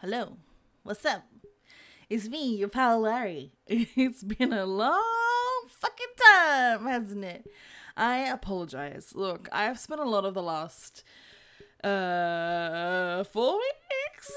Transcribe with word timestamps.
hello, 0.00 0.38
what's 0.82 1.04
up? 1.04 1.24
It's 2.08 2.26
me, 2.26 2.56
your 2.56 2.68
pal 2.68 3.00
Larry. 3.00 3.52
It's 3.68 4.22
been 4.22 4.50
a 4.50 4.64
long 4.64 5.68
fucking 5.68 6.14
time, 6.32 6.86
hasn't 6.86 7.22
it? 7.22 7.44
I 7.98 8.20
apologize. 8.20 9.12
Look, 9.14 9.50
I've 9.52 9.78
spent 9.78 10.00
a 10.00 10.08
lot 10.08 10.24
of 10.24 10.32
the 10.32 10.42
last 10.42 11.04
uh 11.84 13.24
four 13.24 13.58
weeks 13.58 14.32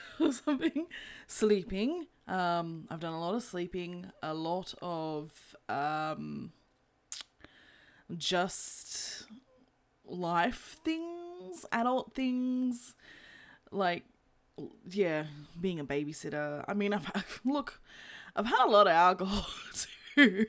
or 0.20 0.32
something 0.32 0.86
sleeping. 1.26 2.06
Um, 2.28 2.86
I've 2.88 3.00
done 3.00 3.14
a 3.14 3.20
lot 3.20 3.34
of 3.34 3.42
sleeping, 3.42 4.12
a 4.22 4.34
lot 4.34 4.72
of 4.80 5.32
um 5.68 6.52
just 8.16 9.26
life 10.06 10.76
things, 10.84 11.66
adult 11.72 12.14
things, 12.14 12.94
like 13.72 14.04
yeah, 14.90 15.24
being 15.60 15.80
a 15.80 15.84
babysitter. 15.84 16.64
I 16.66 16.74
mean, 16.74 16.92
I've, 16.92 17.40
look, 17.44 17.80
I've 18.36 18.46
had 18.46 18.66
a 18.66 18.70
lot 18.70 18.86
of 18.86 18.92
alcohol 18.92 19.46
too. 20.14 20.46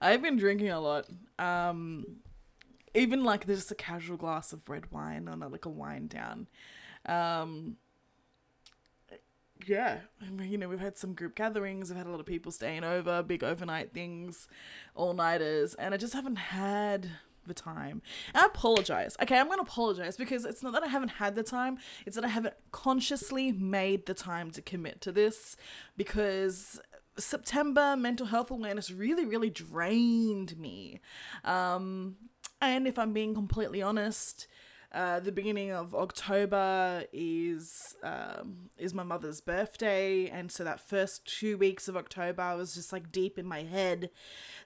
I've 0.00 0.22
been 0.22 0.36
drinking 0.36 0.70
a 0.70 0.80
lot. 0.80 1.06
Um, 1.38 2.04
even 2.94 3.24
like 3.24 3.46
just 3.46 3.70
a 3.70 3.74
casual 3.74 4.16
glass 4.16 4.52
of 4.52 4.68
red 4.68 4.90
wine 4.90 5.28
on 5.28 5.42
a 5.42 5.48
like 5.48 5.64
a 5.64 5.70
wine 5.70 6.08
down. 6.08 6.46
Um, 7.06 7.76
yeah, 9.66 10.00
I 10.20 10.30
mean, 10.30 10.50
you 10.50 10.58
know, 10.58 10.68
we've 10.68 10.80
had 10.80 10.98
some 10.98 11.14
group 11.14 11.34
gatherings. 11.34 11.88
We've 11.88 11.96
had 11.96 12.06
a 12.06 12.10
lot 12.10 12.20
of 12.20 12.26
people 12.26 12.52
staying 12.52 12.84
over, 12.84 13.22
big 13.22 13.42
overnight 13.42 13.92
things, 13.92 14.48
all 14.94 15.14
nighters, 15.14 15.74
and 15.74 15.94
I 15.94 15.96
just 15.96 16.12
haven't 16.14 16.36
had 16.36 17.08
the 17.46 17.54
time. 17.54 18.02
And 18.34 18.42
I 18.42 18.46
apologize. 18.46 19.16
Okay, 19.22 19.38
I'm 19.38 19.46
going 19.46 19.58
to 19.58 19.62
apologize 19.62 20.16
because 20.16 20.44
it's 20.44 20.62
not 20.62 20.72
that 20.72 20.82
I 20.82 20.88
haven't 20.88 21.10
had 21.10 21.34
the 21.34 21.42
time, 21.42 21.78
it's 22.04 22.16
that 22.16 22.24
I 22.24 22.28
haven't 22.28 22.54
consciously 22.72 23.52
made 23.52 24.06
the 24.06 24.14
time 24.14 24.50
to 24.52 24.62
commit 24.62 25.00
to 25.02 25.12
this 25.12 25.56
because 25.96 26.80
September 27.18 27.96
mental 27.96 28.26
health 28.26 28.50
awareness 28.50 28.90
really, 28.90 29.24
really 29.24 29.50
drained 29.50 30.58
me. 30.58 31.00
Um, 31.44 32.16
and 32.60 32.86
if 32.86 32.98
I'm 32.98 33.12
being 33.12 33.34
completely 33.34 33.82
honest, 33.82 34.46
uh, 34.92 35.20
the 35.20 35.32
beginning 35.32 35.72
of 35.72 35.94
October 35.94 37.04
is 37.12 37.94
um, 38.02 38.70
is 38.78 38.94
my 38.94 39.02
mother's 39.02 39.40
birthday, 39.40 40.28
and 40.28 40.50
so 40.50 40.64
that 40.64 40.80
first 40.80 41.26
two 41.26 41.58
weeks 41.58 41.88
of 41.88 41.96
October, 41.96 42.42
I 42.42 42.54
was 42.54 42.74
just 42.74 42.92
like 42.92 43.10
deep 43.10 43.38
in 43.38 43.46
my 43.46 43.62
head, 43.62 44.10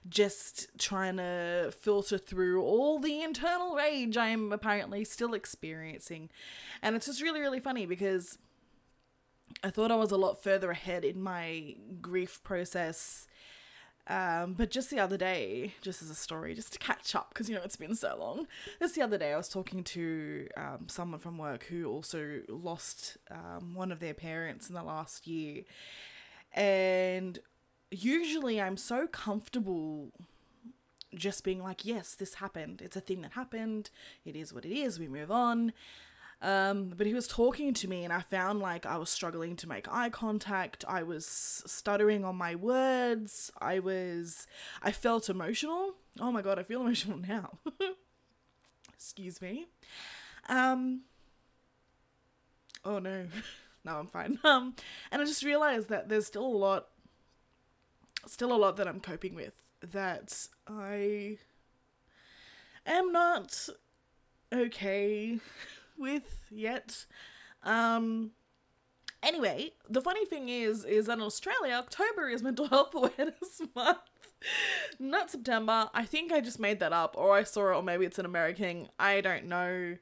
just 0.07 0.67
trying 0.77 1.17
to 1.17 1.73
filter 1.77 2.17
through 2.17 2.61
all 2.63 2.99
the 2.99 3.21
internal 3.21 3.75
rage 3.75 4.17
I 4.17 4.27
am 4.27 4.51
apparently 4.53 5.03
still 5.03 5.33
experiencing, 5.33 6.29
and 6.81 6.95
it's 6.95 7.07
just 7.07 7.21
really 7.21 7.41
really 7.41 7.59
funny 7.59 7.85
because 7.85 8.37
I 9.63 9.69
thought 9.69 9.91
I 9.91 9.95
was 9.95 10.11
a 10.11 10.17
lot 10.17 10.41
further 10.41 10.71
ahead 10.71 11.03
in 11.03 11.21
my 11.21 11.75
grief 12.01 12.41
process 12.43 13.27
um, 14.07 14.53
but 14.53 14.71
just 14.71 14.89
the 14.89 14.99
other 14.99 15.17
day, 15.17 15.73
just 15.81 16.01
as 16.01 16.09
a 16.09 16.15
story, 16.15 16.53
just 16.53 16.73
to 16.73 16.79
catch 16.79 17.15
up, 17.15 17.29
because 17.29 17.49
you 17.49 17.55
know 17.55 17.61
it's 17.63 17.75
been 17.75 17.95
so 17.95 18.15
long. 18.19 18.47
Just 18.79 18.95
the 18.95 19.01
other 19.01 19.17
day, 19.17 19.33
I 19.33 19.37
was 19.37 19.49
talking 19.49 19.83
to 19.83 20.47
um, 20.57 20.87
someone 20.87 21.19
from 21.19 21.37
work 21.37 21.65
who 21.65 21.85
also 21.85 22.41
lost 22.49 23.17
um, 23.29 23.75
one 23.75 23.91
of 23.91 23.99
their 23.99 24.13
parents 24.13 24.69
in 24.69 24.75
the 24.75 24.83
last 24.83 25.27
year, 25.27 25.63
and 26.53 27.39
usually 27.91 28.59
I'm 28.59 28.77
so 28.77 29.07
comfortable 29.07 30.11
just 31.13 31.43
being 31.43 31.61
like, 31.61 31.85
yes, 31.85 32.15
this 32.15 32.35
happened. 32.35 32.81
It's 32.81 32.95
a 32.95 33.01
thing 33.01 33.21
that 33.21 33.33
happened. 33.33 33.89
It 34.25 34.35
is 34.35 34.53
what 34.53 34.65
it 34.65 34.73
is. 34.73 34.99
We 34.99 35.07
move 35.07 35.29
on. 35.29 35.73
Um, 36.41 36.91
but 36.97 37.05
he 37.05 37.13
was 37.13 37.27
talking 37.27 37.73
to 37.75 37.87
me, 37.87 38.03
and 38.03 38.11
I 38.11 38.21
found 38.21 38.59
like 38.59 38.85
I 38.85 38.97
was 38.97 39.09
struggling 39.09 39.55
to 39.57 39.69
make 39.69 39.87
eye 39.91 40.09
contact. 40.09 40.83
I 40.87 41.03
was 41.03 41.25
stuttering 41.27 42.25
on 42.25 42.35
my 42.35 42.55
words. 42.55 43.51
I 43.61 43.79
was, 43.79 44.47
I 44.81 44.91
felt 44.91 45.29
emotional. 45.29 45.93
Oh 46.19 46.31
my 46.31 46.41
god, 46.41 46.57
I 46.57 46.63
feel 46.63 46.81
emotional 46.85 47.19
now. 47.19 47.59
Excuse 48.93 49.41
me. 49.41 49.67
Um. 50.49 51.01
Oh 52.83 52.97
no, 52.97 53.27
no, 53.85 53.97
I'm 53.97 54.07
fine. 54.07 54.39
Um, 54.43 54.75
and 55.11 55.21
I 55.21 55.25
just 55.25 55.43
realized 55.43 55.89
that 55.89 56.09
there's 56.09 56.25
still 56.25 56.45
a 56.45 56.47
lot, 56.47 56.87
still 58.25 58.51
a 58.51 58.57
lot 58.57 58.77
that 58.77 58.87
I'm 58.87 58.99
coping 58.99 59.35
with. 59.35 59.53
That 59.91 60.47
I 60.67 61.37
am 62.85 63.11
not 63.11 63.69
okay 64.53 65.39
with 66.01 66.47
yet. 66.49 67.05
Um, 67.63 68.31
anyway, 69.23 69.71
the 69.89 70.01
funny 70.01 70.25
thing 70.25 70.49
is, 70.49 70.83
is 70.83 71.05
that 71.05 71.17
in 71.17 71.23
Australia, 71.23 71.75
October 71.75 72.27
is 72.27 72.43
Mental 72.43 72.67
Health 72.67 72.93
Awareness 72.95 73.61
Month. 73.75 73.99
Not 74.99 75.29
September. 75.29 75.89
I 75.93 76.03
think 76.03 76.31
I 76.31 76.41
just 76.41 76.59
made 76.59 76.79
that 76.79 76.93
up, 76.93 77.15
or 77.17 77.35
I 77.35 77.43
saw 77.43 77.71
it, 77.71 77.75
or 77.75 77.83
maybe 77.83 78.05
it's 78.05 78.19
an 78.19 78.25
American. 78.25 78.89
I 78.99 79.21
don't 79.21 79.45
know. 79.45 79.97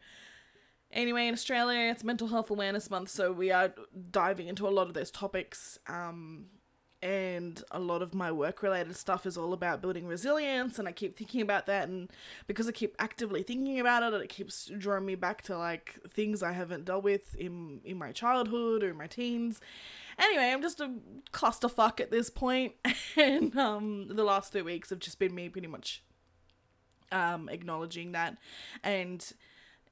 Anyway, 0.92 1.28
in 1.28 1.34
Australia, 1.34 1.92
it's 1.92 2.04
Mental 2.04 2.30
Health 2.30 2.50
Awareness 2.50 2.90
Month, 2.90 3.10
so 3.10 3.32
we 3.32 3.52
are 3.52 3.74
diving 4.10 4.48
into 4.48 4.68
a 4.68 4.72
lot 4.72 4.88
of 4.88 4.94
those 4.94 5.12
topics. 5.12 5.78
Um, 5.88 6.46
and 7.02 7.64
a 7.72 7.80
lot 7.80 8.02
of 8.02 8.14
my 8.14 8.32
work 8.32 8.62
related 8.62 8.96
stuff 8.96 9.26
is 9.26 9.38
all 9.38 9.54
about 9.54 9.82
building 9.82 10.06
resilience 10.06 10.78
and 10.78 10.88
I 10.88 10.92
keep 10.92 11.18
thinking 11.18 11.42
about 11.42 11.66
that 11.68 11.88
and 11.88 12.10
because 12.46 12.68
I 12.68 12.74
keep 12.74 12.96
actively 13.00 13.42
thinking 13.42 13.80
about 13.80 14.04
it 14.04 14.14
it 14.22 14.28
keeps 14.28 14.70
drawing 14.78 15.06
me 15.06 15.16
back 15.16 15.42
to 15.44 15.58
like 15.58 16.00
things 16.10 16.44
I 16.44 16.52
haven't 16.52 16.86
dealt 16.86 17.04
with 17.04 17.36
in 17.36 17.80
in 17.86 17.98
my 17.98 18.12
childhood 18.12 18.84
or 18.84 18.94
my 18.94 19.08
teens. 19.08 19.62
Anyway, 20.18 20.52
I'm 20.52 20.62
just 20.62 20.82
a 20.82 20.92
clusterfuck 21.32 22.02
at 22.02 22.12
this 22.12 22.30
point 22.30 22.74
and 23.18 23.58
um 23.58 24.08
the 24.10 24.24
last 24.24 24.52
2 24.52 24.66
weeks 24.66 24.90
have 24.90 25.00
just 25.00 25.20
been 25.20 25.34
me 25.34 25.48
pretty 25.48 25.68
much 25.68 26.04
um 27.14 27.48
acknowledging 27.50 28.12
that 28.12 28.38
and 28.84 29.34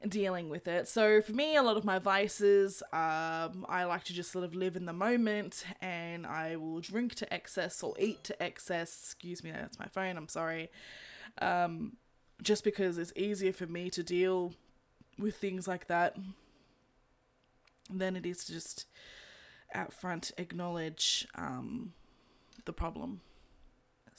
dealing 0.07 0.49
with 0.49 0.67
it. 0.67 0.87
So 0.87 1.21
for 1.21 1.31
me, 1.31 1.55
a 1.55 1.63
lot 1.63 1.77
of 1.77 1.83
my 1.83 1.99
vices, 1.99 2.83
um, 2.93 3.65
I 3.67 3.85
like 3.85 4.03
to 4.05 4.13
just 4.13 4.31
sort 4.31 4.45
of 4.45 4.53
live 4.53 4.75
in 4.75 4.85
the 4.85 4.93
moment, 4.93 5.65
and 5.81 6.25
I 6.25 6.55
will 6.55 6.79
drink 6.81 7.15
to 7.15 7.33
excess 7.33 7.81
or 7.81 7.95
eat 7.99 8.23
to 8.25 8.41
excess. 8.41 8.99
Excuse 9.03 9.43
me, 9.43 9.51
that's 9.51 9.79
my 9.79 9.87
phone. 9.87 10.17
I'm 10.17 10.27
sorry. 10.27 10.69
Um, 11.41 11.97
just 12.41 12.63
because 12.63 12.97
it's 12.97 13.13
easier 13.15 13.53
for 13.53 13.65
me 13.65 13.89
to 13.89 14.03
deal 14.03 14.53
with 15.17 15.37
things 15.37 15.67
like 15.67 15.87
that 15.87 16.15
than 17.89 18.15
it 18.15 18.25
is 18.25 18.45
to 18.45 18.53
just 18.53 18.85
out 19.73 19.93
front 19.93 20.31
acknowledge 20.37 21.27
um, 21.35 21.93
the 22.65 22.73
problem. 22.73 23.21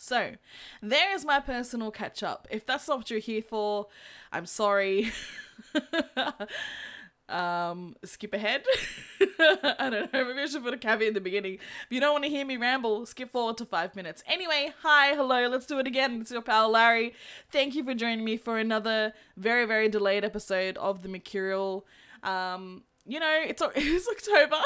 So, 0.00 0.34
there 0.80 1.12
is 1.12 1.24
my 1.24 1.40
personal 1.40 1.90
catch 1.90 2.22
up. 2.22 2.46
If 2.52 2.64
that's 2.64 2.86
not 2.86 2.98
what 2.98 3.10
you're 3.10 3.18
here 3.18 3.42
for, 3.42 3.88
I'm 4.30 4.46
sorry. 4.46 5.10
um, 7.28 7.96
skip 8.04 8.32
ahead. 8.32 8.62
I 9.40 9.90
don't 9.90 10.12
know. 10.12 10.24
Maybe 10.24 10.40
I 10.40 10.46
should 10.46 10.62
put 10.62 10.72
a 10.72 10.78
caveat 10.78 11.08
in 11.08 11.14
the 11.14 11.20
beginning. 11.20 11.54
If 11.54 11.88
you 11.90 11.98
don't 11.98 12.12
want 12.12 12.22
to 12.22 12.30
hear 12.30 12.46
me 12.46 12.56
ramble, 12.56 13.06
skip 13.06 13.32
forward 13.32 13.56
to 13.56 13.64
five 13.64 13.96
minutes. 13.96 14.22
Anyway, 14.28 14.72
hi, 14.82 15.16
hello, 15.16 15.48
let's 15.48 15.66
do 15.66 15.80
it 15.80 15.88
again. 15.88 16.20
It's 16.20 16.30
your 16.30 16.42
pal 16.42 16.70
Larry. 16.70 17.12
Thank 17.50 17.74
you 17.74 17.82
for 17.82 17.92
joining 17.92 18.24
me 18.24 18.36
for 18.36 18.56
another 18.56 19.14
very, 19.36 19.64
very 19.64 19.88
delayed 19.88 20.24
episode 20.24 20.78
of 20.78 21.02
the 21.02 21.08
Mercurial. 21.08 21.84
Um, 22.22 22.84
you 23.04 23.18
know, 23.18 23.42
it's 23.44 23.60
it's 23.74 24.08
October. 24.08 24.62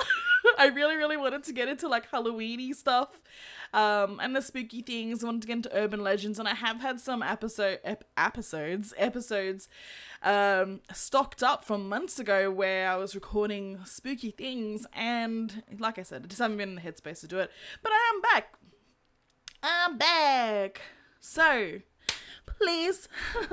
I 0.58 0.66
really, 0.66 0.96
really 0.96 1.16
wanted 1.16 1.44
to 1.44 1.54
get 1.54 1.68
into 1.68 1.88
like 1.88 2.10
Halloweeny 2.10 2.74
stuff 2.74 3.22
um, 3.72 4.20
and 4.20 4.34
the 4.36 4.42
spooky 4.42 4.82
things. 4.82 5.24
Wanted 5.24 5.42
to 5.42 5.46
get 5.46 5.52
into 5.54 5.76
urban 5.76 6.02
legends, 6.02 6.38
and 6.38 6.48
I 6.48 6.54
have 6.54 6.80
had 6.80 7.00
some 7.00 7.22
episode 7.22 7.80
ep- 7.84 8.04
episodes 8.16 8.94
episodes 8.96 9.68
um, 10.22 10.80
stocked 10.92 11.42
up 11.42 11.64
from 11.64 11.88
months 11.88 12.18
ago 12.18 12.50
where 12.50 12.88
I 12.88 12.96
was 12.96 13.14
recording 13.14 13.78
spooky 13.84 14.30
things, 14.30 14.86
and 14.92 15.62
like 15.78 15.98
I 15.98 16.02
said, 16.02 16.22
I 16.24 16.26
just 16.26 16.40
haven't 16.40 16.56
been 16.56 16.70
in 16.70 16.74
the 16.76 16.82
headspace 16.82 17.20
to 17.20 17.28
do 17.28 17.38
it. 17.38 17.50
But 17.82 17.92
I 17.92 18.12
am 18.14 18.20
back. 18.20 18.54
I'm 19.62 19.98
back. 19.98 20.80
So 21.20 21.80
please 22.46 23.08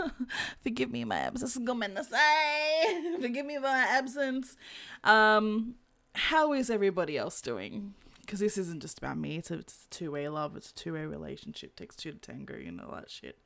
forgive 0.64 0.92
me 0.92 1.04
my 1.04 1.18
absence. 1.18 1.54
Forgive 3.22 3.46
me 3.46 3.58
my 3.58 3.86
absence. 3.90 4.56
Um, 5.04 5.76
how 6.16 6.54
is 6.54 6.70
everybody 6.70 7.18
else 7.18 7.42
doing? 7.42 7.94
Because 8.30 8.42
this 8.42 8.60
isn't 8.60 8.80
just 8.80 9.00
about 9.00 9.18
me. 9.18 9.38
It's 9.38 9.50
a, 9.50 9.56
it's 9.56 9.86
a 9.86 9.90
two 9.90 10.12
way 10.12 10.30
love. 10.30 10.56
It's 10.56 10.70
a 10.70 10.74
two 10.76 10.94
way 10.94 11.06
relationship. 11.06 11.76
Takes 11.76 11.96
two 11.96 12.12
to 12.12 12.18
tango. 12.20 12.56
You 12.56 12.72
know 12.72 12.88
that 12.94 13.10
shit. 13.10 13.40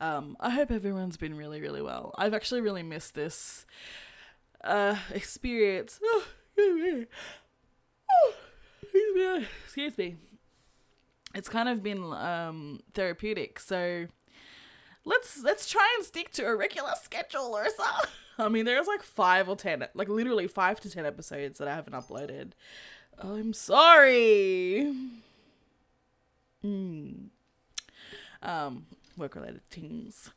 Um, 0.00 0.38
I 0.40 0.48
hope 0.48 0.70
everyone's 0.70 1.18
been 1.18 1.36
really, 1.36 1.60
really 1.60 1.82
well. 1.82 2.14
I've 2.16 2.32
actually 2.32 2.62
really 2.62 2.82
missed 2.82 3.14
this 3.14 3.66
uh, 4.64 4.96
experience. 5.10 6.00
Oh, 6.02 6.24
excuse 9.62 9.98
me. 9.98 10.16
It's 11.34 11.50
kind 11.50 11.68
of 11.68 11.82
been 11.82 12.02
um, 12.14 12.80
therapeutic. 12.94 13.60
So 13.60 14.06
let's 15.04 15.42
let's 15.42 15.68
try 15.68 15.86
and 15.98 16.06
stick 16.06 16.30
to 16.32 16.46
a 16.46 16.56
regular 16.56 16.92
schedule 17.02 17.54
or 17.54 17.68
something. 17.68 18.10
I 18.38 18.48
mean, 18.48 18.64
there's 18.64 18.86
like 18.86 19.02
five 19.02 19.50
or 19.50 19.56
ten, 19.56 19.86
like 19.92 20.08
literally 20.08 20.46
five 20.46 20.80
to 20.80 20.88
ten 20.88 21.04
episodes 21.04 21.58
that 21.58 21.68
I 21.68 21.74
haven't 21.74 21.92
uploaded. 21.92 22.52
I'm 23.22 23.52
sorry. 23.52 24.94
Mm. 26.64 27.28
Um, 28.42 28.86
work 29.16 29.34
related 29.34 29.68
things. 29.70 30.30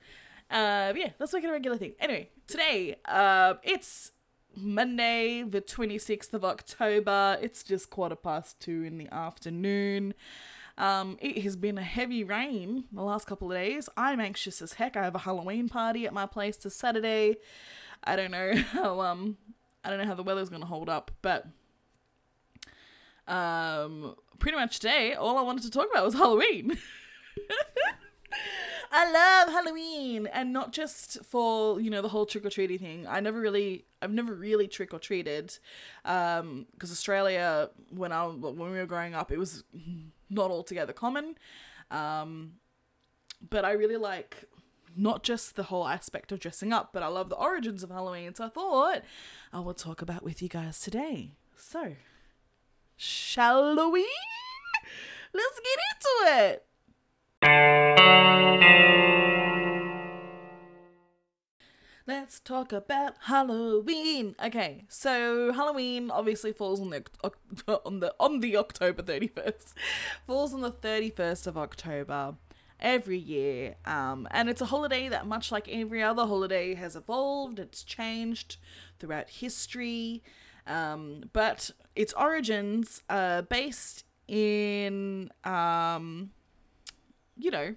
Uh, 0.50 0.94
yeah, 0.96 1.12
let's 1.20 1.34
make 1.34 1.44
it 1.44 1.48
a 1.48 1.52
regular 1.52 1.78
thing. 1.78 1.94
Anyway, 2.00 2.30
today, 2.48 2.96
uh, 3.06 3.56
it's 3.64 4.12
Monday, 4.56 5.44
the 5.44 5.62
26th 5.62 6.34
of 6.34 6.46
October. 6.46 7.38
It's 7.42 7.64
just 7.64 7.90
quarter 7.90 8.16
past 8.16 8.60
two 8.60 8.84
in 8.84 8.98
the 8.98 9.08
afternoon. 9.14 10.14
Um, 10.78 11.18
it 11.20 11.42
has 11.42 11.56
been 11.56 11.78
a 11.78 11.84
heavy 11.84 12.24
rain 12.24 12.86
the 12.92 13.02
last 13.02 13.26
couple 13.26 13.52
of 13.52 13.58
days. 13.58 13.90
I'm 13.98 14.20
anxious 14.20 14.62
as 14.62 14.74
heck. 14.74 14.96
I 14.96 15.04
have 15.04 15.16
a 15.16 15.20
Halloween 15.20 15.70
party 15.70 16.06
at 16.06 16.14
my 16.14 16.28
place 16.28 16.56
this 16.58 16.76
Saturday. 16.76 17.38
I 18.04 18.16
don't 18.16 18.32
know 18.32 18.54
how 18.72 19.02
um 19.02 19.38
I 19.84 19.90
don't 19.90 20.00
know 20.00 20.06
how 20.06 20.16
the 20.16 20.24
weather's 20.24 20.50
gonna 20.50 20.66
hold 20.68 20.88
up, 20.88 21.12
but 21.22 21.48
um 23.28 24.16
pretty 24.40 24.58
much 24.58 24.80
today 24.80 25.14
all 25.14 25.38
I 25.38 25.42
wanted 25.42 25.64
to 25.64 25.72
talk 25.72 25.90
about 25.92 26.06
was 26.06 26.14
Halloween. 26.14 26.78
I 28.92 29.12
love 29.12 29.54
Halloween 29.54 30.28
and 30.28 30.54
not 30.54 30.72
just 30.72 31.24
for, 31.26 31.82
you 31.82 31.90
know, 31.90 32.02
the 32.02 32.08
whole 32.08 32.26
trick 32.26 32.46
or 32.46 32.50
treating 32.50 32.80
thing. 32.80 33.08
I 33.08 33.20
never 33.20 33.40
really 33.40 33.86
I've 34.02 34.12
never 34.12 34.34
really 34.34 34.68
trick 34.68 34.94
or 34.94 35.00
treated 35.00 35.58
um 36.06 36.68
because 36.74 36.92
Australia 36.92 37.70
when 37.90 38.12
I 38.12 38.26
when 38.28 38.72
we 38.72 38.78
were 38.78 38.86
growing 38.86 39.14
up 39.14 39.32
it 39.32 39.38
was 39.38 39.64
not 40.30 40.52
altogether 40.52 40.94
common. 40.94 41.36
Um 41.92 42.54
but 43.50 43.66
I 43.66 43.72
really 43.72 43.98
like 43.98 44.46
not 44.96 45.24
just 45.24 45.56
the 45.56 45.64
whole 45.64 45.88
aspect 45.88 46.32
of 46.32 46.40
dressing 46.40 46.74
up, 46.74 46.90
but 46.92 47.04
I 47.04 47.08
love 47.08 47.30
the 47.30 47.36
origins 47.36 47.84
of 47.84 47.92
Halloween. 47.92 48.34
So 48.34 48.46
I 48.46 48.50
thought 48.50 49.02
I 49.54 49.60
will 49.60 49.76
talk 49.76 50.02
about 50.02 50.24
with 50.24 50.42
you 50.42 50.50
guys 50.50 50.80
today. 50.80 51.34
So, 51.56 51.94
shall 52.98 53.92
we? 53.92 54.10
Let's 55.34 55.60
get 55.60 55.80
into 55.94 56.10
it. 56.44 56.64
Let's 62.08 62.40
talk 62.40 62.72
about 62.72 63.16
Halloween. 63.24 64.36
Okay, 64.44 64.86
so 64.88 65.52
Halloween 65.52 66.10
obviously 66.10 66.54
falls 66.54 66.80
on 66.82 66.90
the 66.90 67.04
on 67.86 68.00
the 68.00 68.16
on 68.20 68.40
the 68.40 68.58
October 68.58 69.04
31st. 69.04 69.74
falls 70.26 70.54
on 70.54 70.62
the 70.62 70.72
31st 70.72 71.48
of 71.48 71.58
October 71.58 72.36
every 72.80 73.18
year. 73.18 73.76
Um, 73.86 74.28
and 74.32 74.50
it's 74.50 74.62
a 74.62 74.66
holiday 74.66 75.10
that, 75.10 75.28
much 75.28 75.52
like 75.52 75.68
every 75.70 76.02
other 76.02 76.26
holiday, 76.26 76.76
has 76.76 76.96
evolved, 76.96 77.60
it's 77.60 77.84
changed 77.84 78.58
throughout 79.00 79.30
history. 79.30 80.24
Um, 80.68 81.30
but 81.34 81.72
its 81.96 82.14
origins 82.14 83.02
are 83.10 83.42
based 83.42 84.04
in, 84.28 85.32
um, 85.44 86.32
you 87.38 87.52
know, 87.52 87.76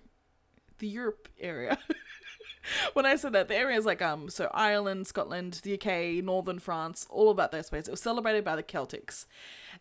the 0.79 0.89
Europe 0.89 1.29
area. 1.39 1.79
when 2.93 3.07
I 3.07 3.17
said 3.17 3.33
that, 3.33 3.49
the 3.49 3.57
area 3.57 3.79
is 3.79 3.87
like 3.87 4.03
um 4.03 4.29
so 4.29 4.51
Ireland, 4.53 5.07
Scotland, 5.07 5.61
the 5.63 5.75
UK, 5.75 6.25
Northern 6.25 6.59
France, 6.59 7.07
all 7.11 7.31
about 7.31 7.53
those 7.53 7.71
places. 7.71 7.89
It 7.89 7.93
was 7.93 8.03
celebrated 8.03 8.45
by 8.45 8.57
the 8.57 8.63
Celtics. 8.63 9.27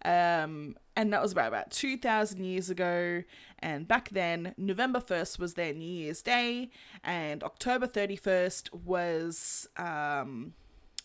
Um 0.05 0.77
and 0.95 1.11
that 1.13 1.21
was 1.21 1.31
about 1.31 1.47
about 1.47 1.71
2000 1.71 2.43
years 2.43 2.69
ago 2.69 3.23
and 3.59 3.87
back 3.87 4.09
then 4.09 4.53
November 4.57 4.99
1st 4.99 5.39
was 5.39 5.53
their 5.53 5.73
New 5.73 5.89
Year's 5.89 6.21
Day 6.21 6.69
and 7.03 7.43
October 7.43 7.87
31st 7.87 8.73
was 8.73 9.67
um 9.77 10.53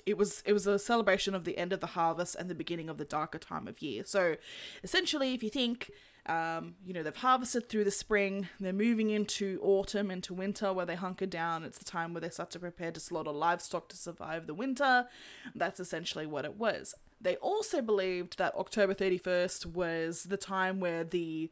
it 0.07 0.19
was 0.19 0.43
it 0.47 0.53
was 0.53 0.67
a 0.67 0.79
celebration 0.79 1.35
of 1.35 1.45
the 1.45 1.57
end 1.59 1.73
of 1.73 1.81
the 1.81 1.89
harvest 1.89 2.37
and 2.37 2.51
the 2.51 2.55
beginning 2.55 2.89
of 2.89 2.99
the 2.99 3.05
darker 3.05 3.39
time 3.39 3.67
of 3.67 3.81
year. 3.83 4.05
So 4.05 4.37
essentially 4.83 5.35
if 5.35 5.43
you 5.43 5.51
think 5.51 5.91
um, 6.27 6.77
you 6.87 6.95
know, 6.95 7.03
they've 7.03 7.15
harvested 7.15 7.69
through 7.69 7.85
the 7.85 7.91
spring, 7.91 8.49
they're 8.59 8.73
moving 8.73 9.11
into 9.11 9.61
autumn, 9.63 10.11
into 10.11 10.33
winter 10.33 10.73
where 10.73 10.87
they 10.87 10.95
hunker 10.95 11.27
down. 11.27 11.65
It's 11.65 11.79
the 11.79 11.85
time 11.85 12.15
where 12.15 12.23
they 12.23 12.31
start 12.31 12.51
to 12.53 12.59
prepare 12.59 12.93
to 12.93 13.01
slaughter 13.01 13.31
livestock 13.31 13.89
to 13.91 13.97
survive 13.97 14.47
the 14.47 14.55
winter. 14.55 15.07
That's 15.55 15.81
essentially 15.81 16.27
what 16.27 16.47
it 16.47 16.57
was. 16.57 16.95
They 17.21 17.37
also 17.37 17.83
believed 17.83 18.39
that 18.39 18.55
October 18.55 18.95
31st 18.95 19.67
was 19.67 20.25
the 20.25 20.37
time 20.37 20.81
where 20.81 21.05
the 21.05 21.51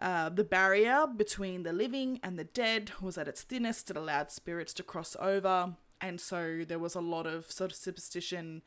uh, 0.00 0.28
the 0.28 0.44
barrier 0.44 1.06
between 1.08 1.64
the 1.64 1.72
living 1.72 2.20
and 2.22 2.38
the 2.38 2.44
dead 2.44 2.92
was 3.00 3.18
at 3.18 3.26
its 3.26 3.42
thinnest. 3.42 3.90
It 3.90 3.96
allowed 3.96 4.30
spirits 4.30 4.72
to 4.74 4.84
cross 4.84 5.16
over, 5.18 5.74
and 6.00 6.20
so 6.20 6.64
there 6.66 6.78
was 6.78 6.94
a 6.94 7.00
lot 7.00 7.26
of 7.26 7.50
sort 7.50 7.70
of 7.70 7.76
superstition 7.76 8.62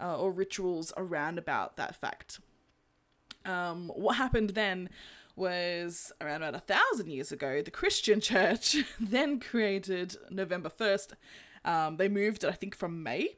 uh, 0.00 0.18
or 0.18 0.30
rituals 0.30 0.92
around 0.96 1.38
about 1.38 1.76
that 1.76 1.96
fact. 1.96 2.40
Um, 3.44 3.88
what 3.94 4.16
happened 4.16 4.50
then 4.50 4.88
was 5.36 6.12
around 6.20 6.42
about 6.42 6.54
a 6.54 6.60
thousand 6.60 7.10
years 7.10 7.30
ago, 7.30 7.62
the 7.62 7.70
Christian 7.70 8.20
church 8.32 8.76
then 9.00 9.40
created 9.40 10.16
November 10.30 10.70
1st. 10.70 11.12
Um, 11.64 11.96
they 11.96 12.08
moved 12.08 12.44
it, 12.44 12.48
I 12.48 12.52
think, 12.52 12.74
from 12.74 13.02
May 13.02 13.36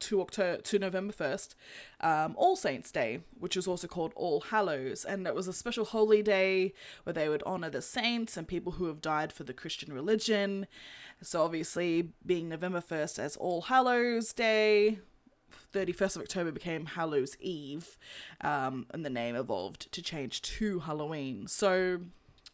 to 0.00 0.20
October 0.20 0.60
to 0.62 0.78
November 0.78 1.12
1st, 1.12 1.54
um, 2.00 2.34
All 2.36 2.56
Saints 2.56 2.90
Day, 2.90 3.20
which 3.38 3.56
is 3.56 3.66
also 3.66 3.86
called 3.86 4.12
All 4.14 4.40
Hallows. 4.40 5.04
And 5.04 5.26
it 5.26 5.34
was 5.34 5.48
a 5.48 5.52
special 5.52 5.84
holy 5.84 6.22
day 6.22 6.72
where 7.04 7.14
they 7.14 7.28
would 7.28 7.42
honor 7.44 7.70
the 7.70 7.82
saints 7.82 8.36
and 8.36 8.46
people 8.46 8.72
who 8.72 8.86
have 8.86 9.00
died 9.00 9.32
for 9.32 9.44
the 9.44 9.54
Christian 9.54 9.92
religion. 9.92 10.66
So, 11.22 11.42
obviously, 11.42 12.12
being 12.24 12.48
November 12.48 12.80
1st 12.80 13.18
as 13.18 13.36
All 13.36 13.62
Hallows 13.62 14.32
Day, 14.32 14.98
31st 15.72 16.16
of 16.16 16.22
October 16.22 16.52
became 16.52 16.86
Hallows 16.86 17.36
Eve, 17.40 17.98
um, 18.40 18.86
and 18.90 19.04
the 19.04 19.10
name 19.10 19.34
evolved 19.34 19.90
to 19.92 20.02
change 20.02 20.42
to 20.42 20.80
Halloween. 20.80 21.46
So, 21.46 22.00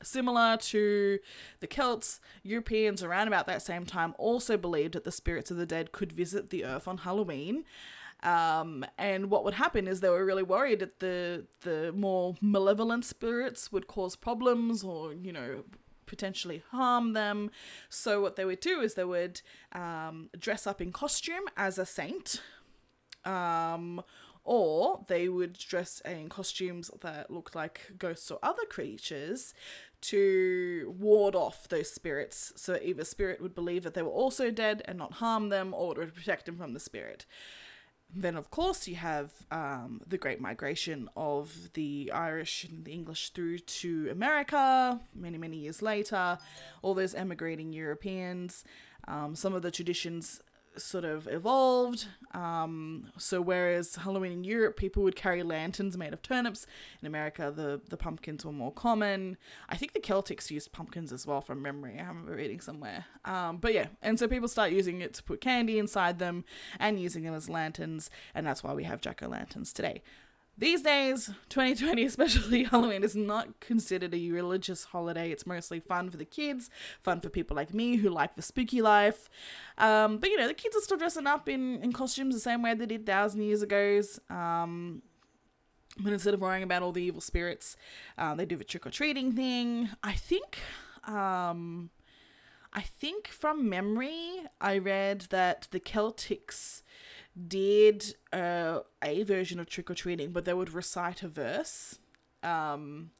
similar 0.02 0.56
to 0.56 1.18
the 1.60 1.66
Celts, 1.66 2.20
Europeans 2.42 3.02
around 3.02 3.28
about 3.28 3.46
that 3.46 3.62
same 3.62 3.86
time 3.86 4.14
also 4.18 4.56
believed 4.56 4.94
that 4.94 5.04
the 5.04 5.12
spirits 5.12 5.50
of 5.50 5.56
the 5.56 5.66
dead 5.66 5.92
could 5.92 6.12
visit 6.12 6.50
the 6.50 6.64
earth 6.64 6.86
on 6.88 6.98
Halloween. 6.98 7.64
Um, 8.22 8.84
and 8.98 9.30
what 9.30 9.44
would 9.44 9.54
happen 9.54 9.88
is 9.88 10.00
they 10.00 10.08
were 10.08 10.24
really 10.24 10.44
worried 10.44 10.78
that 10.78 11.00
the 11.00 11.46
the 11.62 11.92
more 11.92 12.36
malevolent 12.40 13.04
spirits 13.04 13.72
would 13.72 13.88
cause 13.88 14.14
problems 14.14 14.84
or 14.84 15.12
you 15.12 15.32
know 15.32 15.64
potentially 16.06 16.62
harm 16.70 17.14
them. 17.14 17.50
So 17.88 18.20
what 18.20 18.36
they 18.36 18.44
would 18.44 18.60
do 18.60 18.80
is 18.80 18.94
they 18.94 19.04
would 19.04 19.40
um, 19.72 20.28
dress 20.38 20.66
up 20.66 20.80
in 20.80 20.92
costume 20.92 21.44
as 21.56 21.78
a 21.78 21.86
saint, 21.86 22.42
um, 23.24 24.02
or 24.44 25.04
they 25.08 25.28
would 25.28 25.54
dress 25.54 26.00
in 26.04 26.28
costumes 26.28 26.90
that 27.00 27.30
looked 27.30 27.54
like 27.54 27.92
ghosts 27.98 28.30
or 28.30 28.38
other 28.42 28.64
creatures 28.68 29.54
to 30.02 30.94
ward 30.98 31.34
off 31.34 31.68
those 31.68 31.90
spirits. 31.92 32.52
So 32.56 32.78
either 32.82 33.04
spirit 33.04 33.40
would 33.40 33.54
believe 33.54 33.82
that 33.84 33.94
they 33.94 34.02
were 34.02 34.10
also 34.10 34.50
dead 34.50 34.82
and 34.84 34.98
not 34.98 35.14
harm 35.14 35.48
them, 35.48 35.72
or 35.74 35.92
it 35.92 35.98
would 35.98 36.14
protect 36.14 36.46
them 36.46 36.56
from 36.56 36.74
the 36.74 36.80
spirit. 36.80 37.24
Then, 38.14 38.36
of 38.36 38.50
course, 38.50 38.86
you 38.86 38.96
have 38.96 39.32
um, 39.50 40.02
the 40.06 40.18
Great 40.18 40.40
Migration 40.40 41.08
of 41.16 41.72
the 41.72 42.12
Irish 42.12 42.64
and 42.64 42.84
the 42.84 42.92
English 42.92 43.30
through 43.30 43.60
to 43.60 44.08
America 44.10 45.00
many, 45.14 45.38
many 45.38 45.56
years 45.56 45.80
later. 45.80 46.38
All 46.82 46.92
those 46.92 47.14
emigrating 47.14 47.72
Europeans. 47.72 48.64
Um, 49.08 49.34
some 49.34 49.54
of 49.54 49.62
the 49.62 49.70
traditions 49.70 50.42
sort 50.76 51.04
of 51.04 51.28
evolved. 51.28 52.06
Um, 52.32 53.10
so 53.18 53.40
whereas 53.40 53.96
Halloween 53.96 54.32
in 54.32 54.44
Europe, 54.44 54.76
people 54.76 55.02
would 55.02 55.16
carry 55.16 55.42
lanterns 55.42 55.96
made 55.96 56.12
of 56.12 56.22
turnips. 56.22 56.66
In 57.00 57.06
America, 57.06 57.52
the 57.54 57.80
the 57.88 57.96
pumpkins 57.96 58.44
were 58.44 58.52
more 58.52 58.72
common. 58.72 59.36
I 59.68 59.76
think 59.76 59.92
the 59.92 60.00
Celtics 60.00 60.50
used 60.50 60.72
pumpkins 60.72 61.12
as 61.12 61.26
well, 61.26 61.40
from 61.40 61.62
memory. 61.62 61.98
I 61.98 62.06
remember 62.06 62.36
reading 62.36 62.60
somewhere. 62.60 63.06
Um, 63.24 63.58
but 63.58 63.74
yeah, 63.74 63.88
and 64.00 64.18
so 64.18 64.28
people 64.28 64.48
start 64.48 64.72
using 64.72 65.00
it 65.00 65.14
to 65.14 65.22
put 65.22 65.40
candy 65.40 65.78
inside 65.78 66.18
them 66.18 66.44
and 66.78 67.00
using 67.00 67.22
them 67.24 67.34
as 67.34 67.48
lanterns, 67.48 68.10
and 68.34 68.46
that's 68.46 68.62
why 68.62 68.72
we 68.72 68.84
have 68.84 69.00
jack 69.00 69.22
o' 69.22 69.28
lanterns 69.28 69.72
today. 69.72 70.02
These 70.58 70.82
days, 70.82 71.30
2020, 71.48 72.04
especially 72.04 72.64
Halloween, 72.70 73.02
is 73.02 73.16
not 73.16 73.58
considered 73.60 74.14
a 74.14 74.30
religious 74.30 74.84
holiday. 74.84 75.30
It's 75.30 75.46
mostly 75.46 75.80
fun 75.80 76.10
for 76.10 76.18
the 76.18 76.26
kids, 76.26 76.68
fun 77.02 77.20
for 77.20 77.30
people 77.30 77.56
like 77.56 77.72
me 77.72 77.96
who 77.96 78.10
like 78.10 78.36
the 78.36 78.42
spooky 78.42 78.82
life. 78.82 79.30
Um, 79.78 80.18
but 80.18 80.28
you 80.28 80.36
know, 80.36 80.46
the 80.46 80.54
kids 80.54 80.76
are 80.76 80.80
still 80.80 80.98
dressing 80.98 81.26
up 81.26 81.48
in, 81.48 81.82
in 81.82 81.92
costumes 81.92 82.34
the 82.34 82.40
same 82.40 82.62
way 82.62 82.74
they 82.74 82.86
did 82.86 83.06
thousand 83.06 83.42
years 83.42 83.62
ago. 83.62 84.02
Um, 84.28 85.02
but 85.98 86.12
instead 86.12 86.34
of 86.34 86.40
worrying 86.40 86.62
about 86.62 86.82
all 86.82 86.92
the 86.92 87.02
evil 87.02 87.20
spirits, 87.20 87.76
uh, 88.18 88.34
they 88.34 88.44
do 88.44 88.56
the 88.56 88.64
trick 88.64 88.86
or 88.86 88.90
treating 88.90 89.32
thing. 89.32 89.90
I 90.02 90.12
think, 90.12 90.58
um, 91.04 91.90
I 92.72 92.82
think 92.82 93.28
from 93.28 93.68
memory, 93.68 94.42
I 94.60 94.78
read 94.78 95.22
that 95.30 95.68
the 95.70 95.80
Celtics 95.80 96.82
did 97.48 98.14
uh, 98.32 98.80
a 99.02 99.22
version 99.22 99.58
of 99.58 99.66
trick 99.68 99.90
or 99.90 99.94
treating, 99.94 100.32
but 100.32 100.44
they 100.44 100.54
would 100.54 100.72
recite 100.72 101.22
a 101.22 101.28
verse. 101.28 101.98
Um, 102.42 103.10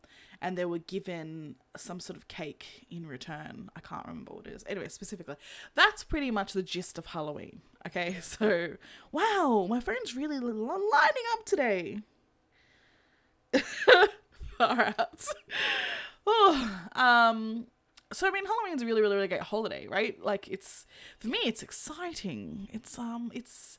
and 0.43 0.59
they 0.59 0.65
were 0.65 0.81
given 0.81 1.55
some 1.77 2.01
sort 2.01 2.17
of 2.17 2.27
cake 2.27 2.87
in 2.91 3.07
return. 3.07 3.71
I 3.77 3.81
can't 3.81 4.05
remember 4.07 4.35
what 4.35 4.47
it 4.49 4.55
is. 4.55 4.65
Anyway, 4.67 4.89
specifically, 4.89 5.37
that's 5.75 6.03
pretty 6.03 6.33
much 6.33 6.53
the 6.53 6.65
gist 6.65 6.99
of 6.99 7.07
Halloween. 7.07 7.63
Okay, 7.87 8.17
so 8.23 8.77
wow, 9.13 9.67
my 9.71 9.81
friend's 9.81 10.17
really 10.17 10.41
lining 10.41 11.25
up 11.33 11.45
today. 11.47 12.01
Far 14.59 14.95
out. 14.99 15.25
oh, 16.27 16.81
um, 16.95 17.67
so 18.13 18.27
I 18.27 18.31
mean, 18.31 18.45
Halloween's 18.45 18.83
a 18.83 18.87
really, 18.87 19.01
really, 19.01 19.17
really 19.17 19.29
great 19.29 19.43
holiday, 19.43 19.87
right? 19.87 20.23
Like 20.23 20.49
it's 20.49 20.87
for 21.19 21.29
me, 21.29 21.39
it's 21.45 21.63
exciting. 21.63 22.69
It's 22.73 22.99
um, 22.99 23.31
it's 23.35 23.79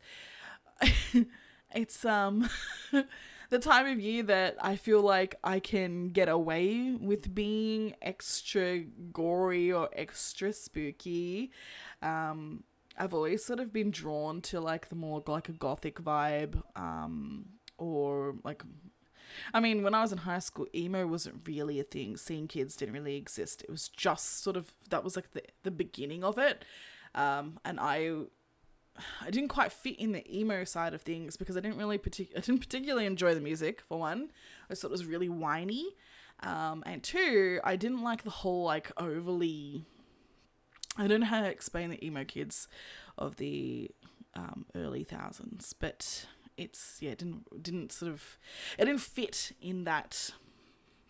it's 1.76 2.06
um. 2.06 2.50
the 3.54 3.60
time 3.60 3.86
of 3.86 4.00
year 4.00 4.24
that 4.24 4.56
I 4.60 4.76
feel 4.76 5.02
like 5.02 5.36
I 5.44 5.60
can 5.60 6.10
get 6.10 6.28
away 6.28 6.98
with 7.00 7.36
being 7.36 7.94
extra 8.02 8.80
gory 8.80 9.72
or 9.72 9.90
extra 9.94 10.52
spooky. 10.54 11.52
Um, 12.02 12.64
I've 12.98 13.14
always 13.14 13.46
sort 13.46 13.60
of 13.60 13.72
been 13.72 13.92
drawn 13.92 14.42
to 14.42 14.60
like 14.60 14.90
the 14.90 14.96
more 14.96 15.24
like 15.28 15.50
a 15.50 15.54
gothic 15.54 16.00
vibe, 16.02 16.62
um, 16.76 17.46
or 17.78 18.36
like 18.44 18.64
I 19.54 19.60
mean, 19.60 19.84
when 19.84 19.94
I 19.94 20.02
was 20.02 20.12
in 20.12 20.20
high 20.20 20.40
school, 20.40 20.68
emo 20.74 21.08
wasn't 21.08 21.48
really 21.48 21.80
a 21.80 21.84
thing. 21.84 22.18
Seeing 22.18 22.48
kids 22.48 22.76
didn't 22.76 22.94
really 22.94 23.16
exist. 23.16 23.62
It 23.64 23.70
was 23.70 23.90
just 23.90 24.44
sort 24.44 24.58
of 24.58 24.74
that 24.90 25.04
was 25.04 25.16
like 25.16 25.32
the 25.32 25.44
the 25.64 25.72
beginning 25.72 26.24
of 26.24 26.38
it. 26.38 26.66
Um, 27.16 27.60
and 27.64 27.80
I 27.80 28.12
I 29.22 29.30
didn't 29.32 29.50
quite 29.50 29.72
fit 29.72 30.00
in 30.00 30.12
the 30.12 30.40
emo 30.40 30.64
side 30.64 30.94
of 30.94 31.02
things 31.02 31.38
because 31.38 31.58
I 31.58 31.62
didn't 31.62 31.78
really 31.78 31.98
partic- 31.98 32.36
I 32.36 32.42
didn't 32.42 32.60
particularly 32.60 33.06
enjoy 33.06 33.34
the 33.34 33.42
music 33.42 33.82
for 33.82 34.00
one. 34.00 34.32
I 34.70 34.76
thought 34.76 34.88
it 34.88 34.92
was 34.92 35.06
really 35.06 35.30
whiny. 35.30 35.96
Um, 36.42 36.84
and 36.86 37.02
two, 37.02 37.60
I 37.64 37.76
didn't 37.76 38.04
like 38.04 38.24
the 38.24 38.30
whole 38.30 38.64
like 38.64 38.92
overly 38.98 39.86
I 40.98 41.08
don't 41.08 41.22
know 41.22 41.28
how 41.28 41.42
to 41.42 41.50
explain 41.50 41.90
the 41.90 42.06
emo 42.06 42.24
kids 42.24 42.68
of 43.18 43.38
the 43.38 43.90
um, 44.36 44.66
early 44.76 45.04
thousands, 45.04 45.74
but 45.74 46.28
it's 46.58 46.98
yeah, 47.02 47.12
it 47.12 47.20
didn't 47.20 47.64
didn't 47.64 47.92
sort 47.92 48.12
of 48.12 48.38
it 48.78 48.86
didn't 48.86 49.02
fit 49.02 49.52
in 49.62 49.84
that 49.86 50.32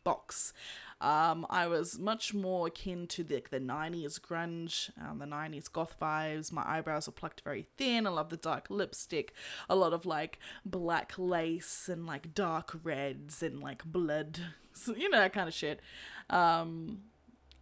box. 0.03 0.53
Um, 1.01 1.45
I 1.49 1.67
was 1.67 1.99
much 1.99 2.33
more 2.33 2.67
akin 2.67 3.07
to 3.07 3.25
the, 3.25 3.43
the 3.51 3.59
90s 3.59 4.21
grunge, 4.21 4.89
um, 5.01 5.19
the 5.19 5.25
90s 5.25 5.69
goth 5.71 5.97
vibes. 6.01 6.51
My 6.51 6.63
eyebrows 6.65 7.07
were 7.07 7.13
plucked 7.13 7.41
very 7.41 7.67
thin. 7.77 8.07
I 8.07 8.09
love 8.09 8.29
the 8.29 8.37
dark 8.37 8.67
lipstick. 8.69 9.33
A 9.69 9.75
lot 9.75 9.91
of 9.91 10.05
like 10.05 10.39
black 10.65 11.13
lace 11.17 11.89
and 11.89 12.05
like 12.05 12.33
dark 12.33 12.77
reds 12.83 13.43
and 13.43 13.59
like 13.59 13.83
blood. 13.83 14.39
So, 14.71 14.95
you 14.97 15.09
know, 15.09 15.19
that 15.19 15.33
kind 15.33 15.49
of 15.49 15.53
shit. 15.53 15.81
Um, 16.29 16.99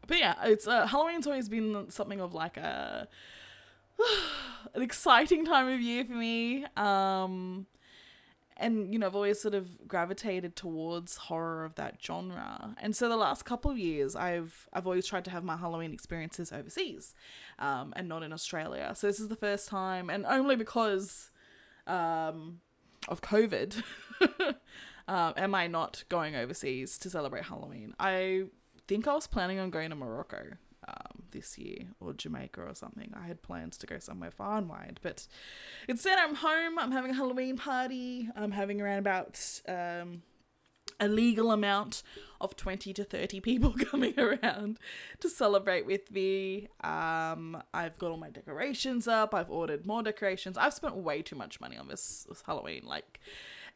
but 0.06 0.20
yeah, 0.20 0.36
it's 0.44 0.68
uh, 0.68 0.86
Halloween's 0.86 1.26
always 1.26 1.50
been 1.50 1.90
something 1.90 2.22
of 2.22 2.34
like 2.36 2.58
a 2.58 3.08
an 4.74 4.82
exciting 4.82 5.46
time 5.46 5.68
of 5.68 5.82
year 5.82 6.06
for 6.06 6.14
me. 6.14 6.66
Um, 6.76 7.68
and 8.58 8.94
you 8.94 9.00
know, 9.00 9.08
I've 9.08 9.16
always 9.16 9.42
sort 9.42 9.56
of 9.56 9.88
gravitated 9.88 10.56
towards 10.56 11.18
horror 11.18 11.66
of 11.66 11.76
that 11.76 11.98
genre. 12.02 12.76
And 12.80 12.96
so 12.96 13.10
the 13.10 13.18
last 13.18 13.44
couple 13.44 13.72
of 13.72 13.78
years, 13.78 14.16
I've 14.16 14.70
I've 14.72 14.86
always 14.86 15.08
tried 15.08 15.26
to 15.26 15.32
have 15.32 15.44
my 15.44 15.58
Halloween 15.58 15.92
experiences 15.92 16.52
overseas, 16.52 17.16
um, 17.60 17.94
and 17.96 18.08
not 18.08 18.24
in 18.24 18.32
Australia. 18.32 18.94
So 18.96 19.08
this 19.08 19.20
is 19.20 19.28
the 19.30 19.36
first 19.36 19.68
time, 19.68 20.10
and 20.10 20.26
only 20.26 20.56
because 20.56 21.32
um, 21.88 22.60
of 23.08 23.22
COVID, 23.22 23.82
uh, 25.08 25.34
am 25.38 25.56
I 25.56 25.68
not 25.68 26.04
going 26.10 26.36
overseas 26.36 26.98
to 27.00 27.10
celebrate 27.10 27.46
Halloween. 27.46 27.96
I 28.00 28.44
think 28.88 29.08
I 29.08 29.14
was 29.14 29.28
planning 29.28 29.60
on 29.60 29.72
going 29.72 29.90
to 29.90 29.96
Morocco 29.96 30.58
um, 30.88 31.24
this 31.32 31.58
year 31.58 31.88
or 32.00 32.14
Jamaica 32.14 32.62
or 32.62 32.76
something. 32.76 33.14
I 33.16 33.28
had 33.28 33.42
plans 33.42 33.78
to 33.80 33.88
go 33.88 34.00
somewhere 34.00 34.32
far 34.32 34.58
and 34.58 34.70
wide, 34.70 35.00
but 35.02 35.28
instead 35.88 36.18
I'm 36.20 36.36
home. 36.36 36.80
I'm 36.80 36.92
having 36.92 37.12
a 37.12 37.16
Halloween 37.16 37.58
party. 37.58 38.30
I'm 38.36 38.52
having 38.52 38.82
around 38.82 39.00
about 39.00 39.62
um, 39.68 40.24
a 41.00 41.08
legal 41.08 41.52
amount 41.52 42.04
of 42.40 42.56
20 42.56 42.94
to 42.94 43.04
30 43.04 43.40
people 43.42 43.74
coming 43.92 44.18
around 44.20 44.80
to 45.20 45.30
celebrate 45.30 45.86
with 45.86 46.12
me. 46.12 46.68
Um, 46.84 47.62
I've 47.74 47.98
got 47.98 48.12
all 48.12 48.18
my 48.18 48.30
decorations 48.30 49.08
up. 49.08 49.34
I've 49.34 49.50
ordered 49.50 49.86
more 49.86 50.04
decorations. 50.04 50.58
I've 50.58 50.74
spent 50.74 50.96
way 50.96 51.22
too 51.22 51.36
much 51.36 51.60
money 51.60 51.78
on 51.78 51.88
this, 51.88 52.26
this 52.30 52.44
Halloween. 52.46 52.84
Like, 52.86 53.20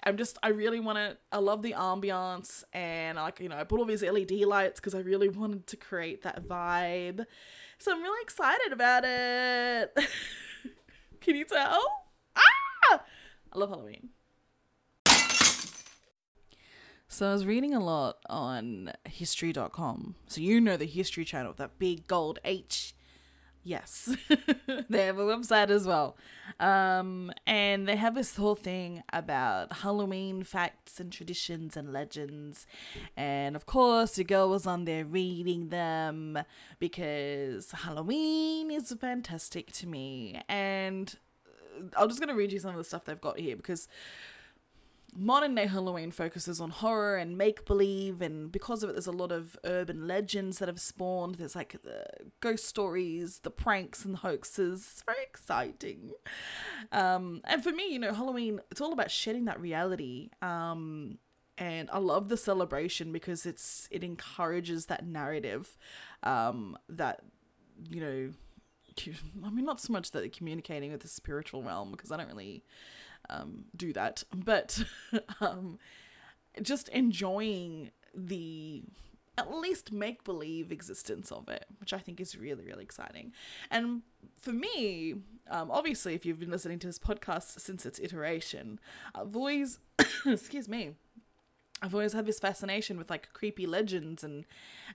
I'm 0.03 0.17
just 0.17 0.37
I 0.43 0.49
really 0.49 0.79
want 0.79 0.97
to 0.97 1.17
I 1.31 1.39
love 1.39 1.61
the 1.61 1.73
ambiance 1.73 2.63
and 2.73 3.17
like 3.17 3.39
you 3.39 3.49
know 3.49 3.57
I 3.57 3.63
put 3.63 3.79
all 3.79 3.85
these 3.85 4.03
LED 4.03 4.31
lights 4.31 4.79
because 4.79 4.95
I 4.95 4.99
really 4.99 5.29
wanted 5.29 5.67
to 5.67 5.77
create 5.77 6.23
that 6.23 6.47
vibe. 6.47 7.25
So 7.77 7.91
I'm 7.91 8.01
really 8.01 8.21
excited 8.21 8.71
about 8.71 9.03
it. 9.05 9.97
Can 11.21 11.35
you 11.35 11.45
tell? 11.45 11.81
Ah! 12.35 13.01
I 13.53 13.57
love 13.57 13.69
Halloween. 13.69 14.09
So 17.07 17.29
I 17.29 17.33
was 17.33 17.45
reading 17.45 17.73
a 17.73 17.79
lot 17.79 18.17
on 18.29 18.91
history.com. 19.05 20.15
So 20.27 20.41
you 20.41 20.59
know 20.59 20.75
the 20.75 20.85
history 20.85 21.23
channel, 21.23 21.53
that 21.53 21.79
big 21.79 22.07
gold 22.07 22.39
H 22.43 22.94
Yes, 23.67 24.15
they 24.89 25.07
have 25.07 25.17
a 25.17 25.23
website 25.23 25.71
as 25.71 25.87
well. 25.87 26.15
Um, 26.59 27.31
and 27.47 27.87
they 27.87 27.95
have 27.95 28.13
this 28.13 28.35
whole 28.35 28.53
thing 28.53 29.01
about 29.11 29.77
Halloween 29.77 30.43
facts 30.43 30.99
and 30.99 31.11
traditions 31.11 31.75
and 31.75 31.91
legends. 31.91 32.67
And 33.17 33.55
of 33.55 33.65
course, 33.65 34.17
the 34.17 34.23
girl 34.23 34.49
was 34.51 34.67
on 34.67 34.85
there 34.85 35.03
reading 35.03 35.69
them 35.69 36.43
because 36.77 37.71
Halloween 37.71 38.69
is 38.69 38.93
fantastic 39.01 39.71
to 39.71 39.87
me. 39.87 40.39
And 40.47 41.15
uh, 41.75 41.87
I'm 41.97 42.07
just 42.07 42.19
going 42.19 42.29
to 42.29 42.35
read 42.35 42.53
you 42.53 42.59
some 42.59 42.69
of 42.69 42.77
the 42.77 42.83
stuff 42.83 43.05
they've 43.05 43.19
got 43.19 43.39
here 43.39 43.55
because 43.55 43.87
modern 45.15 45.55
day 45.55 45.65
Halloween 45.65 46.11
focuses 46.11 46.59
on 46.59 46.69
horror 46.69 47.17
and 47.17 47.37
make 47.37 47.65
believe, 47.65 48.21
and 48.21 48.51
because 48.51 48.83
of 48.83 48.89
it, 48.89 48.93
there's 48.93 49.07
a 49.07 49.11
lot 49.11 49.31
of 49.31 49.57
urban 49.63 50.07
legends 50.07 50.59
that 50.59 50.67
have 50.67 50.79
spawned. 50.79 51.35
There's 51.35 51.55
like 51.55 51.75
the 51.83 52.05
ghost 52.41 52.65
stories, 52.65 53.39
the 53.39 53.49
pranks, 53.49 54.05
and 54.05 54.15
the 54.15 54.19
hoaxes. 54.19 54.87
It's 54.91 55.03
very 55.03 55.23
exciting. 55.23 56.11
Um, 56.91 57.41
and 57.45 57.63
for 57.63 57.71
me, 57.71 57.91
you 57.91 57.99
know, 57.99 58.13
Halloween, 58.13 58.59
it's 58.71 58.81
all 58.81 58.93
about 58.93 59.11
shedding 59.11 59.45
that 59.45 59.59
reality. 59.59 60.29
Um, 60.41 61.19
and 61.57 61.89
I 61.91 61.99
love 61.99 62.29
the 62.29 62.37
celebration 62.37 63.11
because 63.11 63.45
it's 63.45 63.87
it 63.91 64.03
encourages 64.03 64.87
that 64.87 65.05
narrative 65.05 65.77
um, 66.23 66.77
that 66.89 67.21
you 67.89 68.01
know. 68.01 68.29
I 69.45 69.49
mean, 69.49 69.65
not 69.65 69.81
so 69.81 69.91
much 69.91 70.11
that 70.11 70.21
they're 70.21 70.29
communicating 70.29 70.93
with 70.93 71.01
the 71.01 71.09
spiritual 71.09 71.61
realm 71.61 71.91
because 71.91 72.13
I 72.13 72.17
don't 72.17 72.29
really 72.29 72.63
um, 73.29 73.65
do 73.75 73.93
that, 73.93 74.23
but 74.33 74.83
um, 75.41 75.79
just 76.61 76.89
enjoying 76.89 77.91
the 78.13 78.83
at 79.37 79.53
least 79.53 79.91
make 79.91 80.23
believe 80.23 80.71
existence 80.71 81.31
of 81.31 81.49
it, 81.49 81.65
which 81.79 81.93
I 81.93 81.97
think 81.97 82.21
is 82.21 82.37
really, 82.37 82.63
really 82.63 82.83
exciting. 82.83 83.33
And 83.69 84.01
for 84.39 84.53
me, 84.53 85.15
um, 85.49 85.69
obviously, 85.69 86.13
if 86.13 86.25
you've 86.25 86.39
been 86.39 86.51
listening 86.51 86.79
to 86.79 86.87
this 86.87 86.99
podcast 86.99 87.59
since 87.59 87.85
its 87.85 87.99
iteration, 87.99 88.79
I've 89.13 89.35
always, 89.35 89.79
excuse 90.25 90.69
me, 90.69 90.91
I've 91.81 91.93
always 91.93 92.13
had 92.13 92.25
this 92.25 92.39
fascination 92.39 92.97
with 92.97 93.09
like 93.09 93.33
creepy 93.33 93.67
legends 93.67 94.23
and 94.23 94.45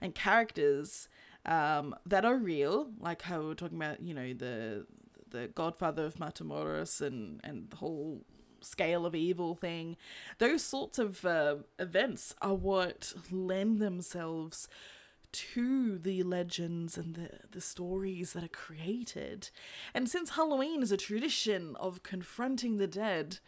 and 0.01 0.15
characters 0.15 1.07
um, 1.45 1.95
that 2.05 2.25
are 2.25 2.35
real, 2.35 2.89
like 2.99 3.21
how 3.23 3.41
we 3.41 3.51
are 3.51 3.55
talking 3.55 3.77
about, 3.77 4.01
you 4.01 4.13
know, 4.13 4.33
the 4.33 4.85
the 5.31 5.47
Godfather 5.47 6.05
of 6.05 6.15
Matamoros 6.15 7.01
and 7.01 7.41
and 7.43 7.69
the 7.69 7.77
whole 7.77 8.21
scale 8.61 9.05
of 9.05 9.15
evil 9.15 9.55
thing. 9.55 9.97
Those 10.37 10.63
sorts 10.63 10.99
of 10.99 11.25
uh, 11.25 11.57
events 11.79 12.35
are 12.41 12.53
what 12.53 13.13
lend 13.31 13.79
themselves 13.79 14.67
to 15.31 15.97
the 15.97 16.23
legends 16.23 16.97
and 16.97 17.15
the, 17.15 17.29
the 17.51 17.61
stories 17.61 18.33
that 18.33 18.43
are 18.43 18.49
created. 18.49 19.49
And 19.93 20.09
since 20.09 20.31
Halloween 20.31 20.83
is 20.83 20.91
a 20.91 20.97
tradition 20.97 21.75
of 21.79 22.03
confronting 22.03 22.77
the 22.77 22.87
dead, 22.87 23.39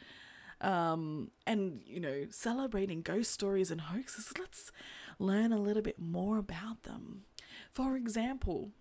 um, 0.61 1.31
and 1.45 1.81
you 1.85 1.99
know, 1.99 2.25
celebrating 2.29 3.01
ghost 3.01 3.31
stories 3.31 3.69
and 3.69 3.81
hoaxes, 3.81 4.31
let's 4.39 4.71
learn 5.19 5.51
a 5.51 5.59
little 5.59 5.83
bit 5.83 5.99
more 5.99 6.37
about 6.37 6.83
them. 6.83 7.23
For 7.71 7.97
example, 7.97 8.71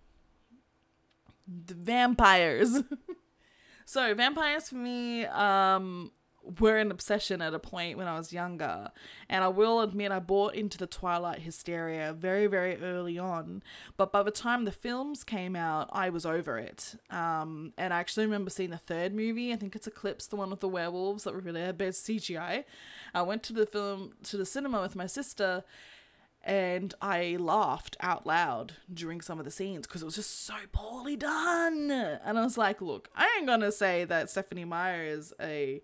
the 1.47 1.73
vampires. 1.73 2.83
so 3.85 4.13
vampires 4.15 4.69
for 4.69 4.75
me 4.75 5.25
um 5.25 6.11
were 6.59 6.77
an 6.77 6.91
obsession 6.91 7.41
at 7.41 7.53
a 7.53 7.59
point 7.59 7.97
when 7.97 8.07
I 8.07 8.17
was 8.17 8.33
younger. 8.33 8.91
And 9.29 9.43
I 9.43 9.47
will 9.47 9.81
admit 9.81 10.11
I 10.11 10.19
bought 10.19 10.55
into 10.55 10.77
the 10.77 10.87
Twilight 10.87 11.39
hysteria 11.39 12.13
very, 12.13 12.47
very 12.47 12.81
early 12.81 13.17
on. 13.17 13.63
But 13.97 14.11
by 14.11 14.23
the 14.23 14.31
time 14.31 14.65
the 14.65 14.71
films 14.71 15.23
came 15.23 15.55
out, 15.55 15.89
I 15.91 16.09
was 16.09 16.25
over 16.25 16.57
it. 16.57 16.95
Um, 17.09 17.73
and 17.77 17.93
I 17.93 17.99
actually 17.99 18.25
remember 18.25 18.49
seeing 18.49 18.71
the 18.71 18.77
third 18.77 19.13
movie. 19.13 19.53
I 19.53 19.55
think 19.55 19.75
it's 19.75 19.87
Eclipse, 19.87 20.27
the 20.27 20.35
one 20.35 20.49
with 20.49 20.59
the 20.59 20.67
werewolves 20.67 21.23
that 21.23 21.33
were 21.33 21.39
really 21.39 21.71
best 21.71 22.05
CGI. 22.05 22.65
I 23.13 23.21
went 23.21 23.43
to 23.43 23.53
the 23.53 23.65
film 23.65 24.13
to 24.23 24.37
the 24.37 24.45
cinema 24.45 24.81
with 24.81 24.95
my 24.95 25.07
sister 25.07 25.63
and 26.43 26.93
I 27.01 27.37
laughed 27.39 27.95
out 28.01 28.27
loud 28.27 28.73
during 28.93 29.21
some 29.21 29.39
of 29.39 29.45
the 29.45 29.51
scenes 29.51 29.87
because 29.87 30.01
it 30.01 30.05
was 30.05 30.15
just 30.15 30.45
so 30.45 30.55
poorly 30.73 31.15
done. 31.15 31.89
And 31.89 32.37
I 32.37 32.43
was 32.43 32.57
like, 32.57 32.81
look, 32.81 33.09
I 33.15 33.29
ain't 33.37 33.47
gonna 33.47 33.71
say 33.71 34.03
that 34.05 34.29
Stephenie 34.29 34.65
Meyer 34.65 35.03
is 35.03 35.33
a 35.39 35.81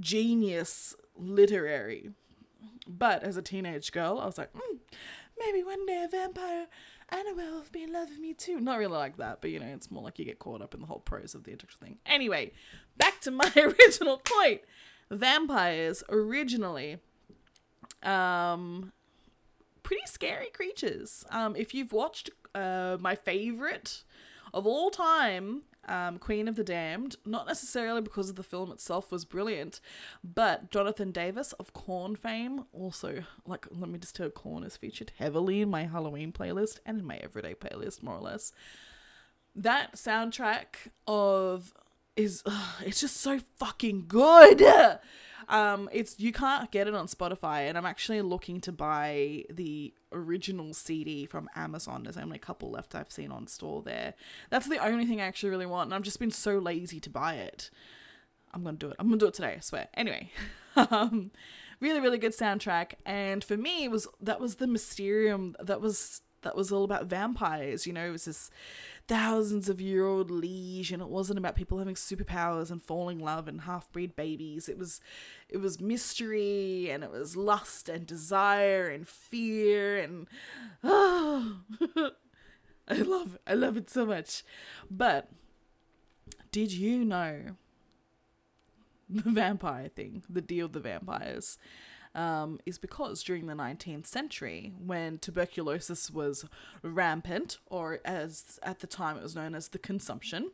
genius 0.00 0.94
literary, 1.14 2.10
but 2.86 3.22
as 3.22 3.36
a 3.36 3.42
teenage 3.42 3.92
girl, 3.92 4.18
I 4.18 4.24
was 4.24 4.38
like, 4.38 4.52
mm, 4.54 4.78
maybe 5.38 5.62
one 5.62 5.84
day 5.84 6.02
a 6.04 6.08
vampire 6.08 6.66
and 7.10 7.28
a 7.28 7.34
werewolf 7.34 7.70
be 7.70 7.82
in 7.82 7.92
love 7.92 8.08
with 8.08 8.18
me 8.18 8.32
too. 8.32 8.60
Not 8.60 8.78
really 8.78 8.92
like 8.92 9.18
that, 9.18 9.42
but 9.42 9.50
you 9.50 9.60
know, 9.60 9.66
it's 9.66 9.90
more 9.90 10.02
like 10.02 10.18
you 10.18 10.24
get 10.24 10.38
caught 10.38 10.62
up 10.62 10.74
in 10.74 10.80
the 10.80 10.86
whole 10.86 11.00
prose 11.00 11.34
of 11.34 11.44
the 11.44 11.52
intellectual 11.52 11.86
thing. 11.86 11.98
Anyway, 12.06 12.52
back 12.96 13.20
to 13.22 13.30
my 13.30 13.52
original 13.56 14.18
point. 14.18 14.62
Vampires 15.10 16.02
originally 16.08 16.98
um 18.02 18.92
pretty 19.88 20.06
scary 20.06 20.50
creatures. 20.52 21.24
Um, 21.30 21.56
if 21.56 21.72
you've 21.72 21.94
watched 21.94 22.28
uh, 22.54 22.98
my 23.00 23.14
favorite 23.14 24.02
of 24.52 24.66
all 24.66 24.90
time, 24.90 25.62
um, 25.88 26.18
Queen 26.18 26.46
of 26.46 26.56
the 26.56 26.62
Damned, 26.62 27.16
not 27.24 27.46
necessarily 27.46 28.02
because 28.02 28.28
of 28.28 28.36
the 28.36 28.42
film 28.42 28.70
itself 28.70 29.10
was 29.10 29.24
brilliant, 29.24 29.80
but 30.22 30.70
Jonathan 30.70 31.10
Davis 31.10 31.54
of 31.54 31.72
Korn 31.72 32.16
fame, 32.16 32.66
also, 32.70 33.24
like, 33.46 33.66
let 33.70 33.88
me 33.88 33.98
just 33.98 34.14
tell 34.14 34.26
you, 34.26 34.30
Korn 34.30 34.62
is 34.62 34.76
featured 34.76 35.12
heavily 35.18 35.62
in 35.62 35.70
my 35.70 35.86
Halloween 35.86 36.32
playlist 36.32 36.80
and 36.84 36.98
in 36.98 37.06
my 37.06 37.16
everyday 37.22 37.54
playlist, 37.54 38.02
more 38.02 38.16
or 38.16 38.20
less. 38.20 38.52
That 39.56 39.94
soundtrack 39.94 40.90
of 41.06 41.72
is, 42.18 42.42
uh, 42.44 42.72
it's 42.84 43.00
just 43.00 43.18
so 43.18 43.40
fucking 43.56 44.04
good. 44.08 44.62
Um, 45.48 45.88
it's 45.92 46.20
you 46.20 46.30
can't 46.30 46.70
get 46.70 46.88
it 46.88 46.94
on 46.94 47.06
Spotify, 47.06 47.68
and 47.68 47.78
I'm 47.78 47.86
actually 47.86 48.20
looking 48.20 48.60
to 48.60 48.70
buy 48.70 49.44
the 49.48 49.94
original 50.12 50.74
CD 50.74 51.24
from 51.24 51.48
Amazon. 51.56 52.02
There's 52.02 52.18
only 52.18 52.36
a 52.36 52.40
couple 52.40 52.70
left 52.70 52.94
I've 52.94 53.10
seen 53.10 53.32
on 53.32 53.46
store 53.46 53.82
there. 53.82 54.12
That's 54.50 54.68
the 54.68 54.76
only 54.76 55.06
thing 55.06 55.22
I 55.22 55.24
actually 55.24 55.48
really 55.48 55.64
want, 55.64 55.86
and 55.86 55.94
I've 55.94 56.02
just 56.02 56.18
been 56.18 56.30
so 56.30 56.58
lazy 56.58 57.00
to 57.00 57.08
buy 57.08 57.36
it. 57.36 57.70
I'm 58.52 58.62
gonna 58.62 58.76
do 58.76 58.90
it. 58.90 58.96
I'm 58.98 59.06
gonna 59.06 59.16
do 59.16 59.26
it 59.26 59.34
today. 59.34 59.54
I 59.56 59.60
swear. 59.60 59.88
Anyway, 59.94 60.30
um, 60.76 61.30
really, 61.80 62.00
really 62.00 62.18
good 62.18 62.36
soundtrack, 62.36 62.92
and 63.06 63.42
for 63.42 63.56
me, 63.56 63.84
it 63.84 63.90
was 63.90 64.06
that 64.20 64.40
was 64.40 64.56
the 64.56 64.66
Mysterium. 64.66 65.56
That 65.60 65.80
was 65.80 66.20
that 66.42 66.56
was 66.56 66.70
all 66.72 66.84
about 66.84 67.06
vampires. 67.06 67.86
You 67.86 67.94
know, 67.94 68.06
it 68.06 68.12
was 68.12 68.26
this 68.26 68.50
thousands 69.08 69.70
of 69.70 69.80
year 69.80 70.06
old 70.06 70.30
liege 70.30 70.92
and 70.92 71.02
it 71.02 71.08
wasn't 71.08 71.38
about 71.38 71.56
people 71.56 71.78
having 71.78 71.94
superpowers 71.94 72.70
and 72.70 72.82
falling 72.82 73.18
in 73.18 73.24
love 73.24 73.48
and 73.48 73.62
half 73.62 73.90
breed 73.90 74.14
babies. 74.14 74.68
It 74.68 74.78
was 74.78 75.00
it 75.48 75.56
was 75.56 75.80
mystery 75.80 76.90
and 76.90 77.02
it 77.02 77.10
was 77.10 77.36
lust 77.36 77.88
and 77.88 78.06
desire 78.06 78.86
and 78.86 79.08
fear 79.08 79.98
and 79.98 80.26
oh 80.84 81.60
i 82.88 82.94
love 82.96 83.38
i 83.46 83.54
love 83.54 83.76
it 83.76 83.88
so 83.90 84.04
much. 84.04 84.44
But 84.90 85.30
did 86.52 86.70
you 86.72 87.04
know 87.04 87.56
the 89.08 89.30
vampire 89.30 89.88
thing 89.88 90.22
the 90.28 90.42
deal 90.42 90.66
with 90.66 90.74
the 90.74 90.80
vampires 90.80 91.56
um, 92.18 92.58
is 92.66 92.78
because 92.78 93.22
during 93.22 93.46
the 93.46 93.54
19th 93.54 94.06
century, 94.06 94.72
when 94.84 95.18
tuberculosis 95.18 96.10
was 96.10 96.44
rampant, 96.82 97.58
or 97.66 98.00
as 98.04 98.58
at 98.64 98.80
the 98.80 98.88
time 98.88 99.16
it 99.16 99.22
was 99.22 99.36
known 99.36 99.54
as 99.54 99.68
the 99.68 99.78
consumption, 99.78 100.50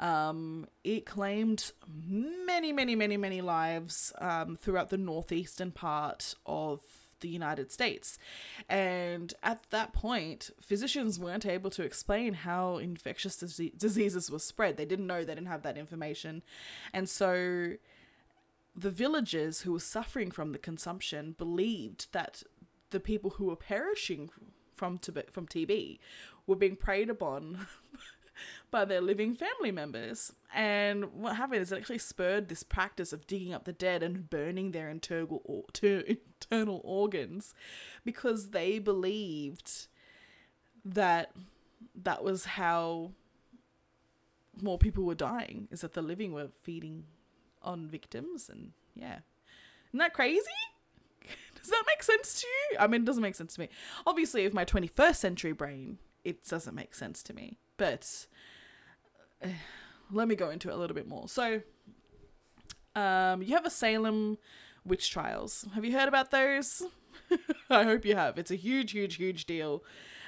um, 0.00 0.66
it 0.82 1.04
claimed 1.04 1.72
many, 1.86 2.72
many, 2.72 2.96
many, 2.96 3.18
many 3.18 3.42
lives 3.42 4.14
um, 4.18 4.56
throughout 4.56 4.88
the 4.88 4.96
northeastern 4.96 5.72
part 5.72 6.34
of 6.46 6.80
the 7.20 7.28
United 7.28 7.70
States. 7.70 8.18
And 8.66 9.34
at 9.42 9.62
that 9.70 9.92
point, 9.92 10.50
physicians 10.60 11.18
weren't 11.18 11.44
able 11.44 11.70
to 11.70 11.82
explain 11.82 12.32
how 12.32 12.78
infectious 12.78 13.36
diseases 13.36 14.30
were 14.30 14.38
spread. 14.38 14.78
They 14.78 14.86
didn't 14.86 15.06
know, 15.06 15.22
they 15.22 15.34
didn't 15.34 15.48
have 15.48 15.62
that 15.64 15.76
information. 15.76 16.42
And 16.94 17.08
so 17.08 17.74
the 18.76 18.90
villagers 18.90 19.62
who 19.62 19.72
were 19.72 19.80
suffering 19.80 20.30
from 20.30 20.52
the 20.52 20.58
consumption 20.58 21.34
believed 21.38 22.08
that 22.12 22.42
the 22.90 23.00
people 23.00 23.30
who 23.30 23.46
were 23.46 23.56
perishing 23.56 24.30
from 24.74 24.98
TB, 24.98 25.30
from 25.30 25.46
TB 25.46 25.98
were 26.46 26.56
being 26.56 26.76
preyed 26.76 27.08
upon 27.08 27.66
by 28.70 28.84
their 28.84 29.00
living 29.00 29.34
family 29.34 29.70
members. 29.70 30.32
And 30.52 31.12
what 31.12 31.36
happened 31.36 31.62
is 31.62 31.72
it 31.72 31.78
actually 31.78 31.98
spurred 31.98 32.48
this 32.48 32.62
practice 32.62 33.12
of 33.12 33.26
digging 33.26 33.52
up 33.52 33.64
the 33.64 33.72
dead 33.72 34.02
and 34.02 34.28
burning 34.28 34.72
their 34.72 34.88
internal 34.88 35.66
internal 35.82 36.80
organs 36.84 37.54
because 38.04 38.50
they 38.50 38.78
believed 38.78 39.86
that 40.84 41.32
that 41.94 42.22
was 42.24 42.44
how 42.44 43.12
more 44.60 44.78
people 44.78 45.04
were 45.04 45.14
dying 45.14 45.68
is 45.70 45.80
that 45.80 45.94
the 45.94 46.02
living 46.02 46.32
were 46.32 46.48
feeding 46.62 47.04
on 47.64 47.88
victims 47.88 48.48
and 48.48 48.72
yeah. 48.94 49.18
Isn't 49.90 49.98
that 49.98 50.14
crazy? 50.14 50.40
Does 51.60 51.70
that 51.70 51.84
make 51.86 52.02
sense 52.02 52.40
to 52.40 52.46
you? 52.46 52.78
I 52.78 52.86
mean, 52.86 53.02
it 53.02 53.04
doesn't 53.04 53.22
make 53.22 53.34
sense 53.34 53.54
to 53.54 53.60
me. 53.60 53.68
Obviously, 54.06 54.44
with 54.44 54.54
my 54.54 54.64
21st 54.64 55.16
century 55.16 55.52
brain, 55.52 55.98
it 56.24 56.44
doesn't 56.44 56.74
make 56.74 56.94
sense 56.94 57.22
to 57.24 57.34
me. 57.34 57.58
But 57.76 58.26
uh, 59.42 59.48
let 60.12 60.28
me 60.28 60.34
go 60.34 60.50
into 60.50 60.68
it 60.68 60.74
a 60.74 60.76
little 60.76 60.94
bit 60.94 61.08
more. 61.08 61.28
So, 61.28 61.62
um, 62.94 63.42
you 63.42 63.54
have 63.54 63.66
a 63.66 63.70
Salem 63.70 64.38
witch 64.84 65.10
trials. 65.10 65.66
Have 65.74 65.84
you 65.84 65.92
heard 65.92 66.08
about 66.08 66.30
those? 66.30 66.82
I 67.70 67.84
hope 67.84 68.04
you 68.04 68.14
have. 68.14 68.38
It's 68.38 68.50
a 68.50 68.56
huge, 68.56 68.92
huge, 68.92 69.16
huge 69.16 69.46
deal 69.46 69.82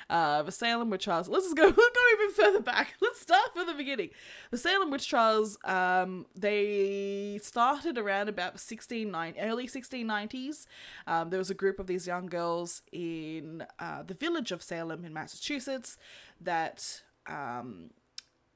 uh, 0.08 0.42
the 0.42 0.52
Salem 0.52 0.90
witch 0.90 1.04
trials. 1.04 1.28
Let's 1.28 1.46
just 1.46 1.56
go. 1.56 1.64
Let's 1.64 1.76
go 1.76 2.00
even 2.14 2.34
further 2.34 2.60
back. 2.60 2.94
Let's 3.00 3.20
start 3.20 3.54
from 3.54 3.66
the 3.66 3.74
beginning. 3.74 4.10
The 4.50 4.58
Salem 4.58 4.90
witch 4.90 5.08
trials. 5.08 5.58
Um, 5.64 6.26
they 6.34 7.38
started 7.42 7.98
around 7.98 8.28
about 8.28 8.60
sixteen 8.60 9.10
nine 9.10 9.34
early 9.40 9.66
sixteen 9.66 10.06
nineties. 10.06 10.66
Um, 11.06 11.30
there 11.30 11.38
was 11.38 11.50
a 11.50 11.54
group 11.54 11.78
of 11.78 11.86
these 11.86 12.06
young 12.06 12.26
girls 12.26 12.82
in 12.92 13.64
uh, 13.78 14.02
the 14.02 14.14
village 14.14 14.52
of 14.52 14.62
Salem 14.62 15.04
in 15.04 15.12
Massachusetts 15.12 15.96
that 16.40 17.02
um, 17.26 17.90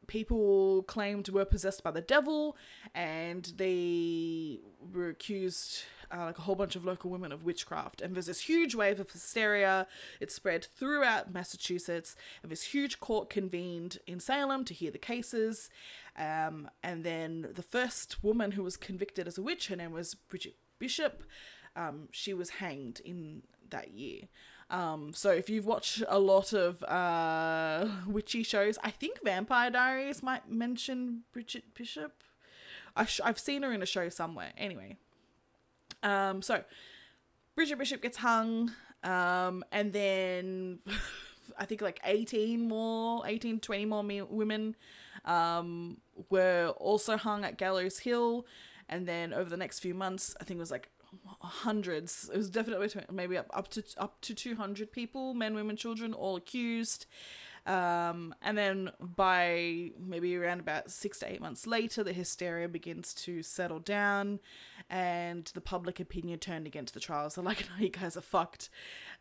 people 0.07 0.83
claimed 0.83 1.29
were 1.29 1.45
possessed 1.45 1.83
by 1.83 1.91
the 1.91 2.01
devil, 2.01 2.57
and 2.95 3.53
they 3.57 4.59
were 4.93 5.09
accused 5.09 5.85
uh, 6.13 6.25
like 6.25 6.39
a 6.39 6.43
whole 6.43 6.55
bunch 6.55 6.77
of 6.77 6.85
local 6.85 7.11
women 7.11 7.33
of 7.33 7.45
witchcraft. 7.45 8.01
And 8.01 8.15
there's 8.15 8.27
this 8.27 8.43
huge 8.43 8.75
wave 8.75 9.01
of 9.01 9.11
hysteria. 9.11 9.87
It 10.21 10.31
spread 10.33 10.65
throughout 10.65 11.33
Massachusetts. 11.33 12.17
And 12.43 12.51
this 12.51 12.63
huge 12.63 13.01
court 13.01 13.31
convened 13.31 13.99
in 14.07 14.21
Salem 14.21 14.65
to 14.65 14.75
hear 14.75 14.91
the 14.91 14.99
cases. 14.99 15.71
Um, 16.19 16.71
and 16.83 17.05
then 17.05 17.49
the 17.55 17.63
first 17.63 18.23
woman 18.23 18.53
who 18.53 18.63
was 18.63 18.77
convicted 18.77 19.27
as 19.27 19.39
a 19.39 19.43
witch, 19.43 19.69
her 19.69 19.77
name 19.77 19.93
was 19.93 20.15
Bridget 20.15 20.57
Bishop. 20.79 21.23
Um, 21.77 22.09
she 22.11 22.35
was 22.35 22.51
hanged 22.51 23.01
in 23.05 23.43
that 23.71 23.93
year. 23.93 24.23
Um, 24.71 25.13
so 25.13 25.31
if 25.31 25.51
you've 25.51 25.67
watched 25.67 26.03
a 26.09 26.19
lot 26.19 26.53
of 26.53 26.83
uh, 26.85 27.89
witchy 28.07 28.43
shows, 28.43 28.79
I 28.85 28.91
think 28.91 29.19
Vampire 29.25 29.71
Diaries 29.71 30.23
might 30.23 30.49
mention 30.49 31.23
Bridget 31.33 31.75
Bishop. 31.75 32.23
I 32.97 33.07
have 33.25 33.39
seen 33.39 33.63
her 33.63 33.73
in 33.73 33.83
a 33.83 33.87
show 33.87 34.09
somewhere. 34.09 34.53
Anyway, 34.57 34.97
um, 36.03 36.43
so 36.43 36.65
Bridget 37.55 37.79
Bishop 37.79 38.03
gets 38.03 38.19
hung, 38.19 38.73
um, 39.03 39.65
and 39.73 39.93
then 39.93 40.79
I 41.59 41.65
think 41.65 41.83
like 41.83 42.01
18 42.05 42.67
more, 42.67 43.27
18, 43.27 43.61
20 43.61 43.85
more 43.85 44.03
me- 44.03 44.23
women 44.23 44.77
um, 45.25 45.99
were 46.31 46.73
also 46.77 47.17
hung 47.17 47.45
at 47.45 47.59
Gallows 47.59 47.99
Hill. 47.99 48.47
And 48.89 49.07
then 49.07 49.33
over 49.33 49.49
the 49.49 49.57
next 49.57 49.79
few 49.81 49.95
months, 49.95 50.35
I 50.41 50.45
think 50.45 50.59
it 50.59 50.61
was 50.61 50.71
like 50.71 50.89
hundreds. 51.41 52.31
It 52.33 52.37
was 52.37 52.51
definitely 52.51 52.89
maybe 53.13 53.37
up, 53.37 53.47
up 53.53 53.69
to 53.69 53.85
up 53.99 54.21
to 54.23 54.35
200 54.35 54.91
people, 54.93 55.35
men, 55.35 55.55
women, 55.55 55.77
children, 55.77 56.13
all 56.13 56.37
accused. 56.37 57.07
Um, 57.67 58.35
and 58.43 58.57
then 58.57 58.91
by 59.01 59.91
maybe 59.99 60.37
around 60.37 60.61
about 60.61 60.91
six 60.91 61.19
to 61.21 61.31
eight 61.31 61.41
months 61.41 61.67
later, 61.67 62.03
the 62.03 62.13
hysteria 62.13 62.69
begins 62.69 63.15
to 63.15 63.43
settle 63.43 63.79
down 63.81 64.41
and 64.89 65.45
the 65.55 65.61
public 65.61 66.01
opinion 66.01 66.39
turned 66.39 66.67
against 66.67 66.95
the 66.95 67.01
trials. 67.01 67.35
They're 67.35 67.45
like, 67.45 67.67
no, 67.69 67.77
you 67.85 67.91
guys 67.91 68.17
are 68.17 68.23
fucked. 68.23 68.71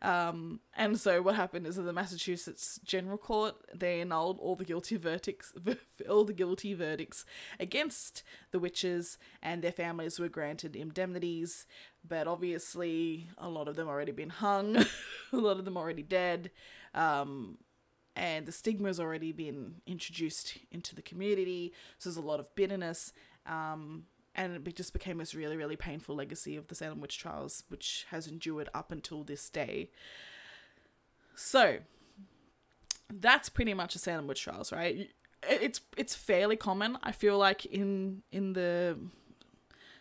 Um, 0.02 0.60
and 0.76 0.98
so 0.98 1.22
what 1.22 1.36
happened 1.36 1.66
is 1.66 1.76
that 1.76 1.82
the 1.82 1.92
Massachusetts 1.92 2.80
General 2.84 3.18
Court, 3.18 3.54
they 3.74 4.00
annulled 4.00 4.38
all 4.40 4.56
the 4.56 4.64
guilty 4.64 4.96
verdicts, 4.96 5.52
all 6.08 6.24
the 6.24 6.32
guilty 6.32 6.74
verdicts 6.74 7.24
against 7.60 8.22
the 8.50 8.58
witches 8.58 9.18
and 9.42 9.62
their 9.62 9.72
families 9.72 10.18
were 10.18 10.28
granted 10.28 10.74
indemnities. 10.74 11.66
But 12.06 12.26
obviously, 12.26 13.28
a 13.36 13.48
lot 13.48 13.68
of 13.68 13.76
them 13.76 13.86
already 13.86 14.12
been 14.12 14.30
hung, 14.30 14.76
a 15.32 15.36
lot 15.36 15.58
of 15.58 15.64
them 15.64 15.76
already 15.76 16.02
dead. 16.02 16.50
Um, 16.94 17.58
and 18.16 18.46
the 18.46 18.52
stigma 18.52 18.88
has 18.88 19.00
already 19.00 19.32
been 19.32 19.76
introduced 19.86 20.58
into 20.70 20.94
the 20.94 21.02
community. 21.02 21.72
So 21.98 22.08
there's 22.08 22.16
a 22.16 22.26
lot 22.26 22.40
of 22.40 22.54
bitterness. 22.54 23.12
Um, 23.46 24.04
and 24.34 24.66
it 24.66 24.76
just 24.76 24.92
became 24.92 25.18
this 25.18 25.34
really, 25.34 25.56
really 25.56 25.76
painful 25.76 26.14
legacy 26.14 26.56
of 26.56 26.68
the 26.68 26.74
Salem 26.74 27.00
witch 27.00 27.18
trials, 27.18 27.64
which 27.68 28.06
has 28.10 28.26
endured 28.26 28.68
up 28.74 28.92
until 28.92 29.24
this 29.24 29.48
day. 29.50 29.90
So 31.34 31.78
that's 33.12 33.48
pretty 33.48 33.74
much 33.74 33.94
a 33.94 33.98
Salem 33.98 34.26
witch 34.26 34.42
trials, 34.42 34.72
right? 34.72 35.10
It's 35.42 35.80
it's 35.96 36.14
fairly 36.14 36.56
common. 36.56 36.98
I 37.02 37.12
feel 37.12 37.38
like 37.38 37.64
in 37.64 38.22
in 38.30 38.52
the 38.52 38.98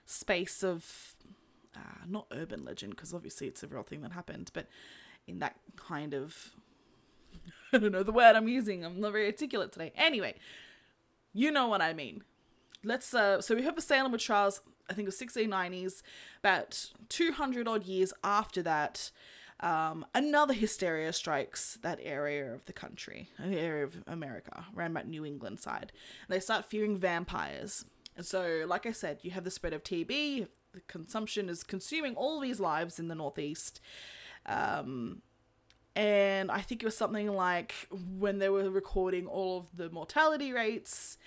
space 0.06 0.64
of 0.64 1.16
uh, 1.76 2.06
not 2.08 2.28
urban 2.32 2.66
legend 2.66 2.96
because 2.96 3.14
obviously 3.14 3.48
it's 3.48 3.64
a 3.64 3.68
real 3.68 3.84
thing 3.84 4.02
that 4.02 4.12
happened, 4.12 4.52
but 4.54 4.68
in 5.28 5.40
that 5.40 5.56
kind 5.76 6.14
of 6.14 6.52
I 7.74 7.78
don't 7.78 7.92
know 7.92 8.04
the 8.04 8.12
word 8.12 8.36
I'm 8.36 8.48
using. 8.48 8.84
I'm 8.84 9.00
not 9.00 9.12
very 9.12 9.28
articulate 9.28 9.72
today. 9.72 9.92
Anyway, 9.96 10.36
you 11.34 11.52
know 11.52 11.68
what 11.68 11.82
I 11.82 11.94
mean. 11.94 12.24
Let's 12.84 13.14
uh 13.14 13.42
so 13.42 13.56
we 13.56 13.64
have 13.64 13.76
the 13.76 13.82
Salem 13.82 14.12
witch 14.12 14.26
trials, 14.26 14.62
I 14.90 14.94
think 14.94 15.06
it 15.06 15.10
was 15.10 15.20
1690s, 15.20 16.02
about 16.40 16.92
200 17.10 17.68
odd 17.68 17.84
years 17.84 18.14
after 18.24 18.62
that. 18.64 19.12
Um, 19.62 20.06
another 20.16 20.54
hysteria 20.54 21.12
strikes 21.12 21.78
that 21.82 22.00
area 22.02 22.54
of 22.54 22.64
the 22.66 22.72
country, 22.72 23.28
the 23.38 23.60
area 23.60 23.84
of 23.84 23.98
America, 24.08 24.66
around 24.76 24.92
about 24.92 25.08
New 25.08 25.26
England 25.26 25.60
side. 25.60 25.92
And 26.28 26.36
they 26.36 26.40
start 26.40 26.64
fearing 26.64 26.98
vampires. 26.98 27.84
And 28.16 28.26
so, 28.26 28.64
like 28.66 28.86
I 28.86 28.94
said, 28.94 29.20
you 29.22 29.32
have 29.32 29.44
the 29.44 29.52
spread 29.52 29.74
of 29.74 29.84
TB, 29.84 30.48
the 30.74 30.82
consumption 30.88 31.50
is 31.50 31.64
consuming 31.64 32.16
all 32.16 32.40
these 32.40 32.60
lives 32.60 33.00
in 33.00 33.10
the 33.10 33.16
Northeast. 33.16 33.82
Um, 34.46 35.22
and 36.00 36.50
I 36.50 36.62
think 36.62 36.82
it 36.82 36.86
was 36.86 36.96
something 36.96 37.28
like 37.28 37.74
when 38.18 38.40
they 38.40 38.48
were 38.48 38.70
recording 38.70 39.28
all 39.28 39.58
of 39.58 39.76
the 39.76 39.90
mortality 39.90 40.54
rates, 40.54 41.18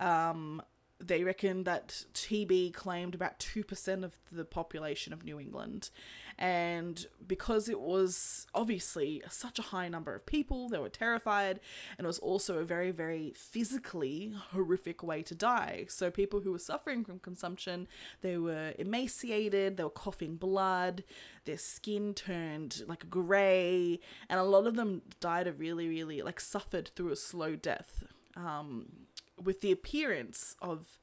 um, 0.00 0.60
they 0.98 1.22
reckon 1.22 1.62
that 1.62 2.02
TB 2.12 2.74
claimed 2.74 3.14
about 3.14 3.38
2% 3.38 4.02
of 4.02 4.16
the 4.32 4.44
population 4.44 5.12
of 5.12 5.22
New 5.22 5.38
England. 5.38 5.90
And 6.38 7.06
because 7.26 7.68
it 7.68 7.80
was 7.80 8.46
obviously 8.54 9.22
such 9.30 9.58
a 9.58 9.62
high 9.62 9.88
number 9.88 10.14
of 10.14 10.26
people, 10.26 10.68
they 10.68 10.78
were 10.78 10.90
terrified, 10.90 11.60
and 11.96 12.04
it 12.04 12.08
was 12.08 12.18
also 12.18 12.58
a 12.58 12.64
very, 12.64 12.90
very 12.90 13.32
physically 13.34 14.34
horrific 14.50 15.02
way 15.02 15.22
to 15.22 15.34
die. 15.34 15.86
So, 15.88 16.10
people 16.10 16.40
who 16.40 16.52
were 16.52 16.58
suffering 16.58 17.04
from 17.04 17.20
consumption, 17.20 17.88
they 18.20 18.36
were 18.36 18.74
emaciated, 18.78 19.76
they 19.76 19.84
were 19.84 19.90
coughing 19.90 20.36
blood, 20.36 21.04
their 21.46 21.58
skin 21.58 22.12
turned 22.12 22.82
like 22.86 23.08
grey, 23.08 24.00
and 24.28 24.38
a 24.38 24.44
lot 24.44 24.66
of 24.66 24.76
them 24.76 25.02
died 25.20 25.46
a 25.46 25.52
really, 25.52 25.88
really 25.88 26.20
like 26.20 26.40
suffered 26.40 26.88
through 26.88 27.12
a 27.12 27.16
slow 27.16 27.56
death. 27.56 28.04
Um, 28.36 29.06
with 29.42 29.60
the 29.60 29.72
appearance 29.72 30.56
of 30.60 30.98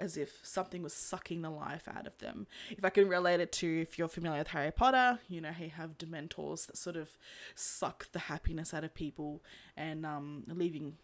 as 0.00 0.16
if 0.16 0.40
something 0.42 0.82
was 0.82 0.92
sucking 0.92 1.42
the 1.42 1.50
life 1.50 1.88
out 1.88 2.06
of 2.06 2.18
them. 2.18 2.46
If 2.70 2.84
I 2.84 2.90
can 2.90 3.08
relate 3.08 3.40
it 3.40 3.52
to 3.52 3.80
if 3.82 3.98
you're 3.98 4.08
familiar 4.08 4.38
with 4.38 4.48
Harry 4.48 4.70
Potter, 4.72 5.20
you 5.28 5.40
know, 5.40 5.52
he 5.52 5.68
have 5.68 5.98
dementors 5.98 6.66
that 6.66 6.76
sort 6.76 6.96
of 6.96 7.10
suck 7.54 8.10
the 8.12 8.18
happiness 8.20 8.74
out 8.74 8.84
of 8.84 8.94
people 8.94 9.42
and 9.76 10.04
um 10.04 10.44
leaving 10.48 10.96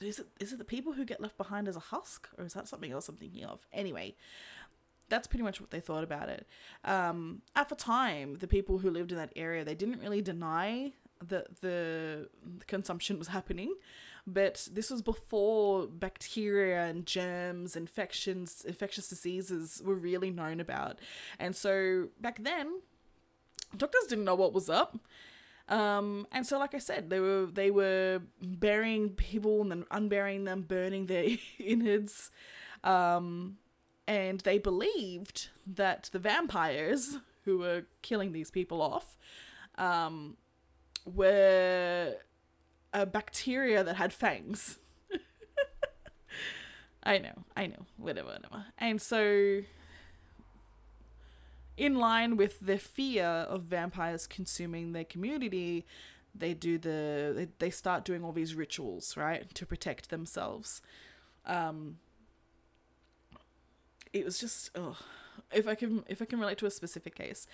is 0.00 0.18
it 0.18 0.26
is 0.38 0.52
it 0.52 0.58
the 0.58 0.64
people 0.64 0.92
who 0.92 1.04
get 1.04 1.20
left 1.20 1.36
behind 1.36 1.68
as 1.68 1.76
a 1.76 1.80
husk 1.80 2.28
or 2.38 2.44
is 2.44 2.54
that 2.54 2.68
something 2.68 2.92
else 2.92 3.08
I'm 3.08 3.16
thinking 3.16 3.44
of? 3.44 3.66
Anyway, 3.72 4.14
that's 5.08 5.26
pretty 5.26 5.42
much 5.42 5.60
what 5.60 5.70
they 5.70 5.80
thought 5.80 6.04
about 6.04 6.28
it. 6.28 6.46
Um, 6.84 7.42
at 7.56 7.68
the 7.68 7.74
time, 7.74 8.36
the 8.36 8.46
people 8.46 8.78
who 8.78 8.90
lived 8.90 9.10
in 9.12 9.18
that 9.18 9.32
area 9.36 9.64
they 9.64 9.74
didn't 9.74 10.00
really 10.00 10.22
deny 10.22 10.92
that 11.28 11.60
the 11.60 12.28
consumption 12.66 13.18
was 13.18 13.28
happening 13.28 13.74
but 14.32 14.68
this 14.72 14.90
was 14.90 15.02
before 15.02 15.86
bacteria 15.86 16.86
and 16.86 17.06
germs, 17.06 17.76
infections, 17.76 18.64
infectious 18.66 19.08
diseases 19.08 19.82
were 19.84 19.94
really 19.94 20.30
known 20.30 20.60
about. 20.60 20.98
And 21.38 21.54
so 21.56 22.08
back 22.20 22.42
then, 22.42 22.80
doctors 23.76 24.06
didn't 24.08 24.24
know 24.24 24.34
what 24.34 24.52
was 24.52 24.70
up. 24.70 24.98
Um, 25.68 26.26
and 26.32 26.46
so, 26.46 26.58
like 26.58 26.74
I 26.74 26.78
said, 26.78 27.10
they 27.10 27.20
were 27.20 27.46
they 27.46 27.70
were 27.70 28.22
burying 28.42 29.10
people 29.10 29.62
and 29.62 29.70
then 29.70 29.84
unburying 29.90 30.44
them, 30.44 30.62
burning 30.62 31.06
their 31.06 31.26
innards, 31.60 32.30
um, 32.82 33.58
and 34.08 34.40
they 34.40 34.58
believed 34.58 35.50
that 35.64 36.10
the 36.12 36.18
vampires 36.18 37.18
who 37.44 37.58
were 37.58 37.84
killing 38.02 38.32
these 38.32 38.50
people 38.50 38.82
off 38.82 39.16
um, 39.78 40.36
were 41.06 42.16
a 42.92 43.06
bacteria 43.06 43.84
that 43.84 43.96
had 43.96 44.12
fangs. 44.12 44.78
I 47.02 47.18
know, 47.18 47.44
I 47.56 47.66
know, 47.66 47.86
whatever, 47.96 48.28
whatever. 48.28 48.66
And 48.78 49.00
so, 49.00 49.62
in 51.76 51.94
line 51.96 52.36
with 52.36 52.60
the 52.60 52.78
fear 52.78 53.26
of 53.26 53.62
vampires 53.62 54.26
consuming 54.26 54.92
their 54.92 55.04
community, 55.04 55.86
they 56.34 56.54
do 56.54 56.78
the 56.78 57.32
they, 57.34 57.48
they 57.58 57.70
start 57.70 58.04
doing 58.04 58.24
all 58.24 58.32
these 58.32 58.54
rituals, 58.54 59.16
right, 59.16 59.52
to 59.54 59.66
protect 59.66 60.10
themselves. 60.10 60.82
Um, 61.46 61.98
it 64.12 64.24
was 64.24 64.38
just, 64.38 64.70
oh, 64.74 64.98
if 65.52 65.66
I 65.66 65.74
can 65.74 66.04
if 66.08 66.20
I 66.20 66.24
can 66.24 66.38
relate 66.38 66.58
to 66.58 66.66
a 66.66 66.70
specific 66.70 67.14
case, 67.14 67.46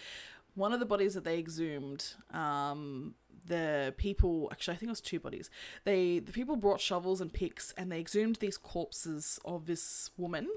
one 0.57 0.73
of 0.73 0.81
the 0.81 0.87
bodies 0.87 1.15
that 1.15 1.23
they 1.23 1.39
exhumed, 1.39 2.15
um, 2.33 3.15
the 3.47 3.95
people 3.97 4.49
actually 4.51 4.75
I 4.75 4.79
think 4.79 4.89
it 4.89 4.91
was 4.91 5.01
two 5.01 5.21
bodies. 5.21 5.51
They 5.85 6.19
the 6.19 6.33
people 6.33 6.57
brought 6.57 6.81
shovels 6.81 7.21
and 7.21 7.33
picks 7.33 7.73
and 7.77 7.93
they 7.93 8.01
exhumed 8.01 8.37
these 8.37 8.59
corpses 8.59 9.39
of 9.45 9.67
this 9.67 10.11
woman. 10.17 10.49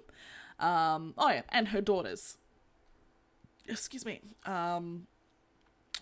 Um, 0.59 1.13
oh 1.17 1.29
yeah, 1.29 1.43
and 1.49 1.69
her 1.69 1.81
daughters. 1.81 2.37
Excuse 3.67 4.05
me. 4.05 4.21
Um, 4.45 5.07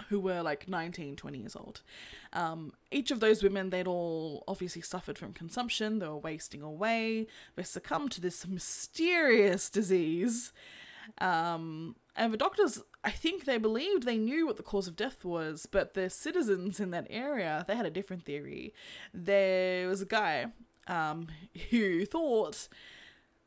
who 0.09 0.19
were 0.19 0.41
like 0.41 0.69
19, 0.69 1.15
20 1.15 1.37
years 1.39 1.55
old. 1.55 1.81
Um, 2.31 2.73
each 2.91 3.09
of 3.09 3.19
those 3.19 3.41
women, 3.41 3.71
they'd 3.71 3.87
all 3.87 4.43
obviously 4.47 4.81
suffered 4.81 5.17
from 5.17 5.33
consumption, 5.33 5.99
they 5.99 6.07
were 6.07 6.17
wasting 6.17 6.61
away, 6.61 7.27
they 7.55 7.63
succumbed 7.63 8.11
to 8.11 8.21
this 8.21 8.47
mysterious 8.47 9.69
disease. 9.69 10.53
Um, 11.19 11.95
and 12.15 12.33
the 12.33 12.37
doctors, 12.37 12.81
I 13.03 13.11
think 13.11 13.45
they 13.45 13.57
believed 13.57 14.03
they 14.03 14.17
knew 14.17 14.45
what 14.45 14.57
the 14.57 14.63
cause 14.63 14.87
of 14.87 14.95
death 14.95 15.23
was, 15.23 15.67
but 15.69 15.93
the 15.93 16.09
citizens 16.09 16.79
in 16.79 16.91
that 16.91 17.07
area, 17.09 17.63
they 17.67 17.75
had 17.75 17.85
a 17.85 17.91
different 17.91 18.23
theory. 18.23 18.73
There 19.13 19.87
was 19.87 20.01
a 20.01 20.05
guy 20.05 20.47
um, 20.87 21.27
who 21.69 22.05
thought 22.05 22.67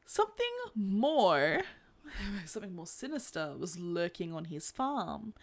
something 0.05 0.47
more, 0.75 1.63
something 2.47 2.75
more 2.75 2.87
sinister 2.87 3.55
was 3.59 3.79
lurking 3.79 4.33
on 4.33 4.47
his 4.47 4.71
farm. 4.71 5.35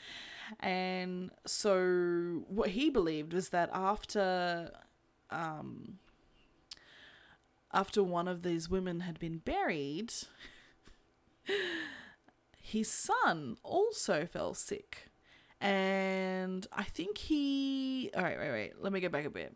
And 0.60 1.32
so 1.45 2.43
what 2.47 2.69
he 2.69 2.89
believed 2.89 3.34
was 3.34 3.49
that 3.49 3.69
after 3.73 4.71
um, 5.30 5.99
after 7.73 8.01
one 8.01 8.27
of 8.27 8.43
these 8.43 8.69
women 8.69 9.01
had 9.01 9.19
been 9.19 9.39
buried, 9.39 10.13
his 12.67 12.89
son 12.91 13.58
also 13.63 14.25
fell 14.25 14.53
sick. 14.53 15.10
And 15.62 16.67
I 16.71 16.84
think 16.84 17.17
he. 17.17 18.12
All 18.15 18.21
right, 18.21 18.38
wait, 18.38 18.51
wait. 18.51 18.73
Let 18.80 18.93
me 18.93 18.99
go 18.99 19.10
back 19.10 19.25
a 19.25 19.30
bit. 19.30 19.56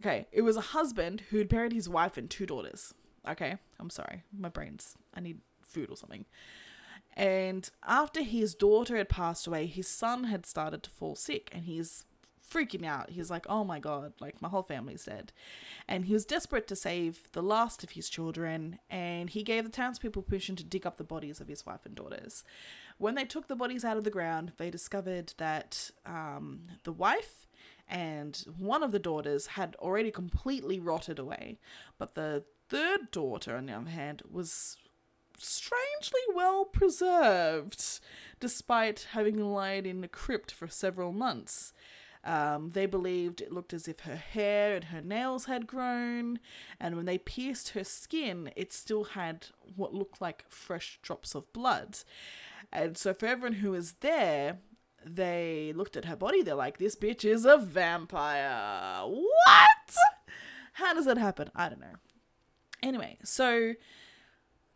Okay, 0.00 0.26
it 0.32 0.42
was 0.42 0.56
a 0.56 0.72
husband 0.72 1.22
who 1.30 1.38
had 1.38 1.48
buried 1.48 1.72
his 1.72 1.88
wife 1.88 2.16
and 2.16 2.28
two 2.28 2.46
daughters. 2.46 2.94
Okay, 3.28 3.56
I'm 3.78 3.90
sorry. 3.90 4.24
My 4.36 4.48
brain's. 4.48 4.96
I 5.14 5.20
need 5.20 5.40
food 5.62 5.90
or 5.90 5.96
something. 5.96 6.24
And 7.12 7.68
after 7.86 8.22
his 8.22 8.54
daughter 8.54 8.96
had 8.96 9.08
passed 9.08 9.46
away, 9.46 9.66
his 9.66 9.86
son 9.88 10.24
had 10.24 10.46
started 10.46 10.82
to 10.82 10.90
fall 10.90 11.14
sick, 11.14 11.50
and 11.52 11.64
he's 11.64 12.06
freaking 12.50 12.86
out. 12.86 13.10
He's 13.10 13.30
like, 13.30 13.46
oh 13.48 13.64
my 13.64 13.78
god, 13.78 14.12
like 14.20 14.40
my 14.40 14.48
whole 14.48 14.62
family's 14.62 15.04
dead. 15.04 15.32
And 15.88 16.04
he 16.04 16.12
was 16.12 16.24
desperate 16.24 16.66
to 16.68 16.76
save 16.76 17.28
the 17.32 17.42
last 17.42 17.82
of 17.82 17.90
his 17.90 18.08
children, 18.08 18.78
and 18.90 19.30
he 19.30 19.42
gave 19.42 19.64
the 19.64 19.70
townspeople 19.70 20.22
permission 20.22 20.56
to 20.56 20.64
dig 20.64 20.86
up 20.86 20.96
the 20.96 21.04
bodies 21.04 21.40
of 21.40 21.48
his 21.48 21.66
wife 21.66 21.84
and 21.84 21.94
daughters. 21.94 22.44
When 22.98 23.14
they 23.14 23.24
took 23.24 23.48
the 23.48 23.56
bodies 23.56 23.84
out 23.84 23.96
of 23.96 24.04
the 24.04 24.10
ground, 24.10 24.52
they 24.56 24.70
discovered 24.70 25.34
that 25.38 25.90
um, 26.04 26.62
the 26.84 26.92
wife 26.92 27.46
and 27.88 28.44
one 28.58 28.82
of 28.82 28.92
the 28.92 28.98
daughters 28.98 29.48
had 29.48 29.76
already 29.76 30.10
completely 30.10 30.80
rotted 30.80 31.18
away, 31.18 31.58
but 31.98 32.14
the 32.14 32.44
third 32.68 33.10
daughter, 33.10 33.56
on 33.56 33.66
the 33.66 33.72
other 33.72 33.90
hand, 33.90 34.22
was 34.28 34.76
strangely 35.38 36.20
well 36.34 36.64
preserved, 36.64 38.00
despite 38.40 39.08
having 39.12 39.38
lied 39.38 39.86
in 39.86 40.02
a 40.02 40.08
crypt 40.08 40.50
for 40.50 40.66
several 40.66 41.12
months. 41.12 41.72
Um, 42.24 42.70
they 42.70 42.86
believed 42.86 43.40
it 43.40 43.52
looked 43.52 43.72
as 43.72 43.86
if 43.86 44.00
her 44.00 44.16
hair 44.16 44.74
and 44.74 44.84
her 44.84 45.00
nails 45.00 45.44
had 45.44 45.66
grown, 45.66 46.40
and 46.80 46.96
when 46.96 47.06
they 47.06 47.18
pierced 47.18 47.70
her 47.70 47.84
skin, 47.84 48.50
it 48.56 48.72
still 48.72 49.04
had 49.04 49.46
what 49.76 49.94
looked 49.94 50.20
like 50.20 50.44
fresh 50.48 50.98
drops 51.02 51.34
of 51.34 51.52
blood. 51.52 51.98
And 52.72 52.96
so, 52.98 53.14
for 53.14 53.26
everyone 53.26 53.58
who 53.58 53.70
was 53.70 53.92
there, 54.00 54.58
they 55.04 55.72
looked 55.76 55.96
at 55.96 56.06
her 56.06 56.16
body, 56.16 56.42
they're 56.42 56.54
like, 56.54 56.78
this 56.78 56.96
bitch 56.96 57.24
is 57.24 57.44
a 57.44 57.56
vampire. 57.56 59.02
What? 59.06 59.96
How 60.72 60.92
does 60.94 61.06
that 61.06 61.18
happen? 61.18 61.50
I 61.54 61.68
don't 61.68 61.80
know. 61.80 61.96
Anyway, 62.82 63.18
so 63.22 63.74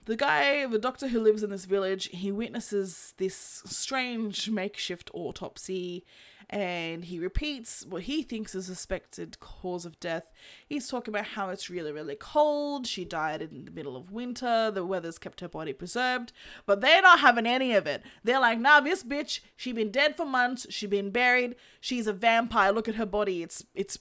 the 0.07 0.17
guy, 0.17 0.67
the 0.67 0.79
doctor 0.79 1.09
who 1.09 1.21
lives 1.21 1.43
in 1.43 1.51
this 1.51 1.67
village, 1.67 2.09
he 2.13 2.33
witnesses 2.33 3.15
this 3.19 3.63
strange 3.67 4.49
makeshift 4.49 5.11
autopsy 5.13 6.05
and 6.53 7.05
he 7.05 7.21
repeats 7.21 7.87
what 7.87 8.03
he 8.03 8.25
thinks 8.25 8.57
is 8.57 8.67
suspected 8.67 9.39
cause 9.39 9.87
of 9.87 10.01
death. 10.01 10.33
He's 10.67 10.89
talking 10.89 11.15
about 11.15 11.29
how 11.29 11.51
it's 11.51 11.71
really, 11.71 11.93
really 11.93 12.17
cold. 12.17 12.89
She 12.89 13.05
died 13.05 13.41
in 13.41 13.67
the 13.67 13.71
middle 13.71 13.97
of 13.97 14.11
winter. 14.11 14.69
The 14.73 14.85
weather's 14.85 15.17
kept 15.17 15.41
her 15.43 15.49
body 15.49 15.73
preserved. 15.73 16.33
But 16.67 16.81
they're 16.81 17.03
not 17.03 17.21
having 17.21 17.47
any 17.47 17.73
of 17.73 17.87
it. 17.87 18.03
They're 18.25 18.41
like, 18.41 18.59
nah, 18.59 18.81
this 18.81 19.05
bitch, 19.05 19.41
she 19.57 19.71
been 19.71 19.93
dead 19.93 20.17
for 20.17 20.27
months. 20.27 20.67
She 20.71 20.89
been 20.89 21.11
buried. 21.11 21.55
She's 21.81 22.09
a 22.09 22.13
vampire. 22.13 22.73
Look 22.73 22.89
at 22.89 22.97
her 22.97 23.07
body. 23.07 23.45
It's 23.45 23.65
it's 23.77 24.01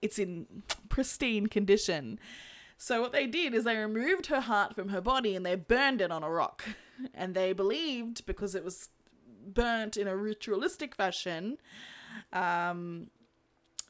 it's 0.00 0.18
in 0.18 0.62
pristine 0.88 1.46
condition. 1.48 2.18
So 2.78 3.02
what 3.02 3.12
they 3.12 3.26
did 3.26 3.52
is 3.52 3.64
they 3.64 3.76
removed 3.76 4.26
her 4.26 4.40
heart 4.40 4.74
from 4.74 4.88
her 4.88 5.02
body 5.02 5.36
and 5.36 5.44
they 5.44 5.56
burned 5.56 6.00
it 6.00 6.10
on 6.10 6.22
a 6.22 6.30
rock. 6.30 6.64
And 7.14 7.34
they 7.34 7.52
believed 7.52 8.24
because 8.26 8.54
it 8.54 8.62
was 8.64 8.88
burnt 9.46 9.96
in 9.96 10.06
a 10.08 10.16
ritualistic 10.16 10.94
fashion 10.94 11.58
um, 12.32 13.08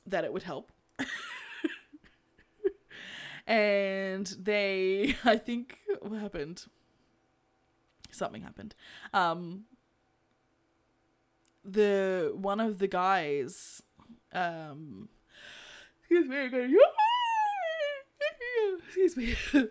that 0.07 0.25
it 0.25 0.33
would 0.33 0.43
help. 0.43 0.73
and 3.47 4.27
they, 4.39 5.17
I 5.25 5.37
think, 5.37 5.79
what 6.01 6.21
happened? 6.21 6.67
Something 8.11 8.43
happened. 8.43 8.75
Um, 9.15 9.65
the 11.65 12.33
one 12.35 12.61
of 12.61 12.79
the 12.79 12.89
guys, 12.89 13.83
um, 14.33 15.09
excuse 16.01 16.29
me, 16.29 16.49
going, 16.49 16.77
excuse 18.87 19.17
me. 19.17 19.35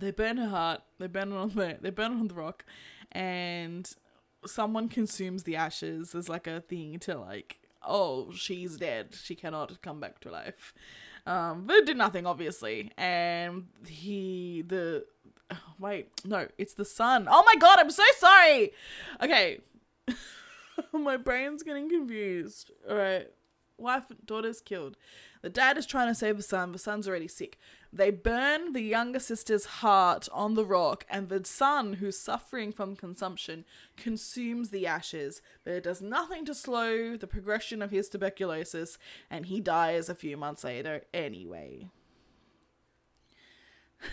they 0.00 0.10
burn 0.10 0.36
her 0.36 0.48
heart. 0.48 0.82
They 0.98 1.06
burn 1.06 1.32
it 1.32 1.36
on 1.36 1.50
the. 1.50 1.78
They 1.80 1.90
burn 1.90 2.12
it 2.12 2.20
on 2.20 2.28
the 2.28 2.34
rock, 2.34 2.64
and 3.12 3.90
someone 4.46 4.88
consumes 4.88 5.44
the 5.44 5.56
ashes 5.56 6.14
as 6.14 6.28
like 6.28 6.46
a 6.46 6.60
thing 6.60 6.98
to 7.00 7.18
like, 7.18 7.58
oh, 7.86 8.32
she's 8.32 8.76
dead. 8.76 9.14
She 9.22 9.34
cannot 9.34 9.80
come 9.82 10.00
back 10.00 10.20
to 10.20 10.30
life. 10.30 10.74
Um, 11.26 11.66
but 11.66 11.76
it 11.76 11.86
did 11.86 11.96
nothing, 11.96 12.26
obviously. 12.26 12.90
And 12.98 13.66
he, 13.86 14.62
the, 14.66 15.04
oh, 15.50 15.56
wait, 15.78 16.08
no, 16.24 16.48
it's 16.58 16.74
the 16.74 16.84
sun 16.84 17.26
Oh 17.30 17.42
my 17.46 17.54
god, 17.56 17.78
I'm 17.78 17.90
so 17.90 18.04
sorry. 18.18 18.72
Okay. 19.22 19.60
my 20.92 21.16
brain's 21.16 21.62
getting 21.62 21.88
confused. 21.88 22.70
All 22.88 22.96
right. 22.96 23.28
Wife, 23.76 24.04
daughter's 24.24 24.60
killed. 24.60 24.96
The 25.44 25.50
dad 25.50 25.76
is 25.76 25.84
trying 25.84 26.08
to 26.08 26.14
save 26.14 26.38
the 26.38 26.42
son. 26.42 26.72
The 26.72 26.78
son's 26.78 27.06
already 27.06 27.28
sick. 27.28 27.58
They 27.92 28.10
burn 28.10 28.72
the 28.72 28.80
younger 28.80 29.18
sister's 29.18 29.66
heart 29.66 30.26
on 30.32 30.54
the 30.54 30.64
rock, 30.64 31.04
and 31.10 31.28
the 31.28 31.44
son, 31.44 31.92
who's 31.92 32.18
suffering 32.18 32.72
from 32.72 32.96
consumption, 32.96 33.66
consumes 33.98 34.70
the 34.70 34.86
ashes, 34.86 35.42
but 35.62 35.74
it 35.74 35.84
does 35.84 36.00
nothing 36.00 36.46
to 36.46 36.54
slow 36.54 37.18
the 37.18 37.26
progression 37.26 37.82
of 37.82 37.90
his 37.90 38.08
tuberculosis, 38.08 38.96
and 39.30 39.44
he 39.44 39.60
dies 39.60 40.08
a 40.08 40.14
few 40.14 40.38
months 40.38 40.64
later 40.64 41.02
anyway. 41.12 41.90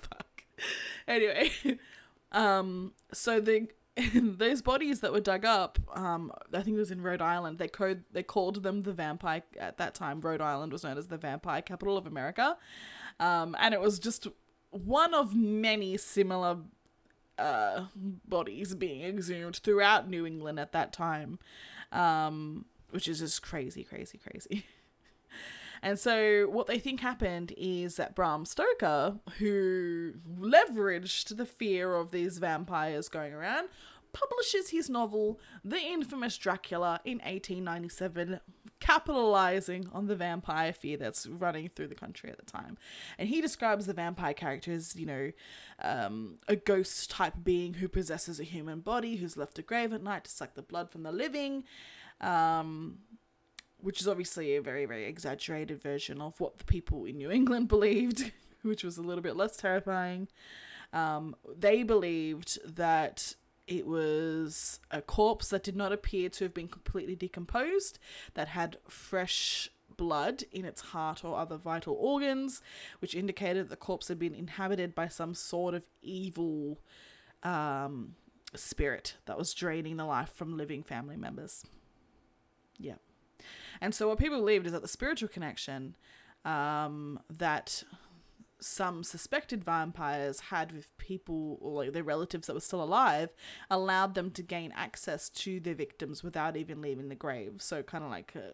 Fuck. 0.00 0.42
Anyway, 1.06 1.52
um, 2.32 2.92
so 3.12 3.38
the 3.38 3.68
those 4.14 4.62
bodies 4.62 5.00
that 5.00 5.12
were 5.12 5.20
dug 5.20 5.44
up, 5.44 5.78
um, 5.94 6.32
I 6.52 6.62
think 6.62 6.76
it 6.76 6.78
was 6.78 6.90
in 6.90 7.02
Rhode 7.02 7.22
Island. 7.22 7.58
They 7.58 7.68
code 7.68 8.04
they 8.12 8.22
called 8.22 8.62
them 8.62 8.82
the 8.82 8.92
vampire 8.92 9.42
at 9.58 9.78
that 9.78 9.94
time. 9.94 10.20
Rhode 10.20 10.40
Island 10.40 10.72
was 10.72 10.84
known 10.84 10.98
as 10.98 11.08
the 11.08 11.16
vampire 11.16 11.62
capital 11.62 11.96
of 11.96 12.06
America, 12.06 12.56
um, 13.18 13.56
and 13.58 13.74
it 13.74 13.80
was 13.80 13.98
just 13.98 14.26
one 14.70 15.14
of 15.14 15.34
many 15.34 15.96
similar 15.96 16.58
uh, 17.38 17.86
bodies 18.28 18.74
being 18.74 19.02
exhumed 19.02 19.56
throughout 19.56 20.08
New 20.08 20.26
England 20.26 20.60
at 20.60 20.72
that 20.72 20.92
time, 20.92 21.38
um, 21.92 22.66
which 22.90 23.08
is 23.08 23.20
just 23.20 23.42
crazy, 23.42 23.84
crazy, 23.84 24.18
crazy. 24.18 24.64
And 25.82 25.98
so, 25.98 26.46
what 26.50 26.66
they 26.66 26.78
think 26.78 27.00
happened 27.00 27.54
is 27.56 27.96
that 27.96 28.14
Bram 28.14 28.44
Stoker, 28.44 29.16
who 29.38 30.12
leveraged 30.38 31.36
the 31.36 31.46
fear 31.46 31.94
of 31.94 32.10
these 32.10 32.38
vampires 32.38 33.08
going 33.08 33.32
around, 33.32 33.68
publishes 34.12 34.70
his 34.70 34.88
novel, 34.90 35.38
The 35.64 35.78
Infamous 35.78 36.36
Dracula, 36.36 37.00
in 37.04 37.18
1897, 37.18 38.40
capitalizing 38.80 39.88
on 39.92 40.06
the 40.06 40.16
vampire 40.16 40.72
fear 40.72 40.96
that's 40.96 41.26
running 41.26 41.68
through 41.68 41.88
the 41.88 41.94
country 41.94 42.30
at 42.30 42.38
the 42.38 42.50
time. 42.50 42.78
And 43.18 43.28
he 43.28 43.40
describes 43.40 43.86
the 43.86 43.92
vampire 43.92 44.34
character 44.34 44.72
as, 44.72 44.96
you 44.96 45.06
know, 45.06 45.32
um, 45.82 46.38
a 46.48 46.56
ghost 46.56 47.10
type 47.10 47.34
being 47.42 47.74
who 47.74 47.88
possesses 47.88 48.40
a 48.40 48.44
human 48.44 48.80
body, 48.80 49.16
who's 49.16 49.36
left 49.36 49.58
a 49.58 49.62
grave 49.62 49.92
at 49.92 50.02
night 50.02 50.24
to 50.24 50.30
suck 50.30 50.54
the 50.54 50.62
blood 50.62 50.90
from 50.90 51.02
the 51.02 51.12
living. 51.12 51.64
Um, 52.20 52.98
which 53.82 54.00
is 54.00 54.08
obviously 54.08 54.56
a 54.56 54.62
very, 54.62 54.84
very 54.84 55.06
exaggerated 55.06 55.82
version 55.82 56.20
of 56.20 56.38
what 56.38 56.58
the 56.58 56.64
people 56.64 57.04
in 57.04 57.16
New 57.16 57.30
England 57.30 57.68
believed, 57.68 58.30
which 58.62 58.84
was 58.84 58.98
a 58.98 59.02
little 59.02 59.22
bit 59.22 59.36
less 59.36 59.56
terrifying. 59.56 60.28
Um, 60.92 61.36
they 61.56 61.82
believed 61.82 62.58
that 62.76 63.34
it 63.66 63.86
was 63.86 64.80
a 64.90 65.00
corpse 65.00 65.48
that 65.48 65.62
did 65.62 65.76
not 65.76 65.92
appear 65.92 66.28
to 66.30 66.44
have 66.44 66.54
been 66.54 66.68
completely 66.68 67.14
decomposed, 67.14 67.98
that 68.34 68.48
had 68.48 68.78
fresh 68.88 69.70
blood 69.96 70.44
in 70.50 70.64
its 70.64 70.80
heart 70.80 71.24
or 71.24 71.36
other 71.36 71.56
vital 71.56 71.94
organs, 71.98 72.62
which 73.00 73.14
indicated 73.14 73.66
that 73.66 73.70
the 73.70 73.76
corpse 73.76 74.08
had 74.08 74.18
been 74.18 74.34
inhabited 74.34 74.94
by 74.94 75.08
some 75.08 75.34
sort 75.34 75.74
of 75.74 75.84
evil 76.02 76.80
um, 77.42 78.14
spirit 78.54 79.16
that 79.26 79.38
was 79.38 79.52
draining 79.54 79.96
the 79.96 80.04
life 80.04 80.32
from 80.34 80.56
living 80.56 80.82
family 80.82 81.16
members. 81.16 81.64
Yeah. 82.78 82.96
And 83.80 83.94
so 83.94 84.08
what 84.08 84.18
people 84.18 84.38
believed 84.38 84.66
is 84.66 84.72
that 84.72 84.82
the 84.82 84.88
spiritual 84.88 85.28
connection 85.28 85.96
um, 86.44 87.20
that 87.28 87.84
some 88.60 89.02
suspected 89.02 89.64
vampires 89.64 90.40
had 90.40 90.72
with 90.72 90.96
people 90.98 91.58
or 91.60 91.84
like 91.84 91.92
their 91.92 92.04
relatives 92.04 92.46
that 92.46 92.54
were 92.54 92.60
still 92.60 92.82
alive 92.82 93.30
allowed 93.70 94.14
them 94.14 94.30
to 94.32 94.42
gain 94.42 94.72
access 94.76 95.28
to 95.30 95.60
their 95.60 95.74
victims 95.74 96.22
without 96.22 96.56
even 96.56 96.80
leaving 96.80 97.08
the 97.08 97.14
grave. 97.14 97.54
So 97.58 97.82
kind 97.82 98.04
of 98.04 98.10
like 98.10 98.34
a 98.34 98.52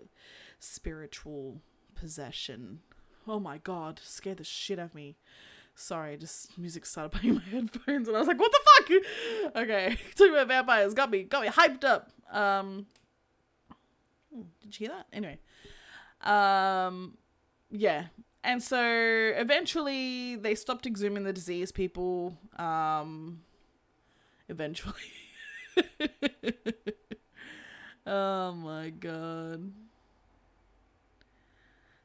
spiritual 0.58 1.60
possession. 1.94 2.80
Oh 3.26 3.40
my 3.40 3.58
god, 3.58 4.00
scared 4.02 4.38
the 4.38 4.44
shit 4.44 4.78
out 4.78 4.86
of 4.86 4.94
me. 4.94 5.16
Sorry, 5.74 6.16
just 6.16 6.56
music 6.56 6.86
started 6.86 7.10
playing 7.18 7.36
my 7.36 7.42
headphones 7.50 8.08
and 8.08 8.16
I 8.16 8.20
was 8.20 8.28
like, 8.28 8.38
what 8.40 8.52
the 8.52 8.60
fuck? 8.64 9.02
Okay, 9.56 9.96
talking 10.16 10.32
about 10.32 10.48
vampires 10.48 10.94
got 10.94 11.10
me 11.10 11.24
got 11.24 11.42
me 11.42 11.48
hyped 11.48 11.84
up. 11.84 12.10
Um 12.32 12.86
did 14.62 14.80
you 14.80 14.86
hear 14.86 14.96
that? 14.96 15.06
Anyway. 15.12 15.38
Um 16.22 17.16
yeah. 17.70 18.06
And 18.46 18.62
so 18.62 18.80
eventually 18.80 20.36
they 20.36 20.54
stopped 20.54 20.86
exhuming 20.86 21.24
the 21.24 21.32
disease 21.32 21.72
people. 21.72 22.38
Um 22.56 23.40
eventually. 24.48 24.94
oh 28.06 28.52
my 28.52 28.90
god. 28.90 29.72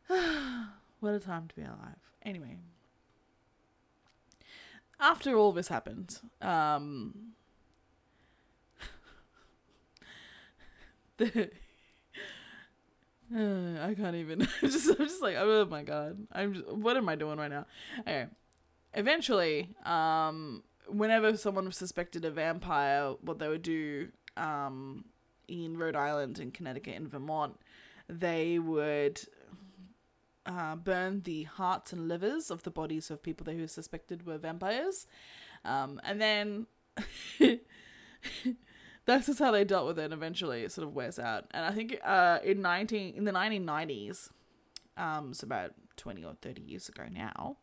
what 0.99 1.13
a 1.13 1.19
time 1.19 1.47
to 1.47 1.55
be 1.55 1.61
alive. 1.61 1.99
Anyway. 2.23 2.57
After 4.99 5.37
all 5.37 5.51
this 5.51 5.67
happened, 5.67 6.19
um 6.41 7.33
the 11.17 11.51
uh, 13.35 13.81
I 13.87 13.93
can't 13.93 14.15
even. 14.15 14.41
I'm 14.61 14.69
just, 14.69 14.89
I'm 14.89 14.97
just 14.97 15.21
like, 15.21 15.35
oh 15.37 15.65
my 15.65 15.83
god. 15.83 16.17
I'm. 16.31 16.53
Just, 16.53 16.67
what 16.67 16.97
am 16.97 17.09
I 17.09 17.15
doing 17.15 17.37
right 17.37 17.51
now? 17.51 17.65
Okay. 18.01 18.27
Eventually, 18.93 19.69
um, 19.85 20.63
whenever 20.87 21.37
someone 21.37 21.65
was 21.65 21.77
suspected 21.77 22.25
a 22.25 22.31
vampire, 22.31 23.13
what 23.21 23.39
they 23.39 23.47
would 23.47 23.61
do, 23.61 24.09
um, 24.35 25.05
in 25.47 25.77
Rhode 25.77 25.95
Island, 25.95 26.39
in 26.39 26.51
Connecticut, 26.51 26.95
in 26.95 27.07
Vermont, 27.07 27.57
they 28.09 28.59
would 28.59 29.21
uh, 30.45 30.75
burn 30.75 31.21
the 31.21 31.43
hearts 31.43 31.93
and 31.93 32.07
livers 32.07 32.51
of 32.51 32.63
the 32.63 32.71
bodies 32.71 33.09
of 33.11 33.23
people 33.23 33.45
they 33.45 33.55
who 33.55 33.67
suspected 33.67 34.25
were 34.25 34.37
vampires, 34.37 35.07
um, 35.63 36.01
and 36.03 36.21
then 36.21 36.67
that's 39.05 39.27
just 39.27 39.39
how 39.39 39.51
they 39.51 39.63
dealt 39.63 39.87
with 39.87 39.99
it. 39.99 40.05
And 40.05 40.13
eventually, 40.13 40.63
it 40.63 40.71
sort 40.71 40.87
of 40.87 40.93
wears 40.93 41.19
out. 41.19 41.45
And 41.51 41.65
I 41.65 41.71
think 41.71 41.97
uh, 42.03 42.39
in 42.43 42.61
nineteen 42.61 43.15
in 43.15 43.25
the 43.25 43.31
nineteen 43.31 43.65
nineties, 43.65 44.29
um, 44.97 45.33
so 45.33 45.45
about 45.45 45.71
twenty 45.97 46.23
or 46.23 46.35
thirty 46.41 46.61
years 46.61 46.89
ago 46.89 47.03
now, 47.11 47.57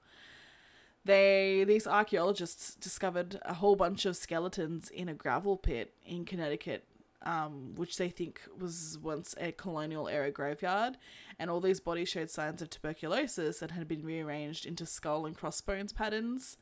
they 1.04 1.64
these 1.66 1.86
archaeologists 1.86 2.74
discovered 2.74 3.38
a 3.42 3.54
whole 3.54 3.76
bunch 3.76 4.06
of 4.06 4.16
skeletons 4.16 4.90
in 4.90 5.08
a 5.08 5.14
gravel 5.14 5.56
pit 5.56 5.94
in 6.04 6.24
Connecticut. 6.24 6.84
Um, 7.22 7.74
which 7.74 7.96
they 7.96 8.10
think 8.10 8.42
was 8.56 8.96
once 9.02 9.34
a 9.40 9.50
colonial 9.50 10.06
era 10.06 10.30
graveyard, 10.30 10.96
and 11.36 11.50
all 11.50 11.60
these 11.60 11.80
bodies 11.80 12.08
showed 12.08 12.30
signs 12.30 12.62
of 12.62 12.70
tuberculosis 12.70 13.60
and 13.60 13.72
had 13.72 13.88
been 13.88 14.04
rearranged 14.04 14.64
into 14.64 14.86
skull 14.86 15.26
and 15.26 15.36
crossbones 15.36 15.92
patterns. 15.92 16.56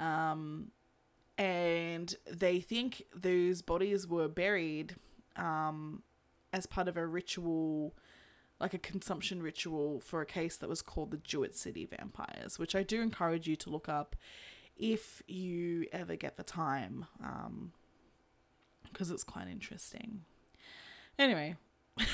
Um, 0.00 0.72
and 1.38 2.14
they 2.30 2.60
think 2.60 3.04
those 3.14 3.62
bodies 3.62 4.06
were 4.06 4.28
buried 4.28 4.96
um, 5.36 6.02
as 6.52 6.66
part 6.66 6.88
of 6.88 6.96
a 6.96 7.06
ritual, 7.06 7.94
like 8.60 8.74
a 8.74 8.78
consumption 8.78 9.42
ritual 9.42 10.00
for 10.00 10.20
a 10.20 10.26
case 10.26 10.56
that 10.58 10.68
was 10.68 10.82
called 10.82 11.10
the 11.10 11.16
Jewett 11.16 11.56
City 11.56 11.86
Vampires, 11.86 12.58
which 12.58 12.74
I 12.74 12.82
do 12.82 13.00
encourage 13.00 13.46
you 13.46 13.56
to 13.56 13.70
look 13.70 13.88
up 13.88 14.16
if 14.76 15.22
you 15.26 15.86
ever 15.92 16.16
get 16.16 16.36
the 16.36 16.42
time, 16.42 17.06
because 18.90 19.10
it's 19.10 19.24
quite 19.24 19.48
interesting. 19.48 20.22
Anyway. 21.18 21.56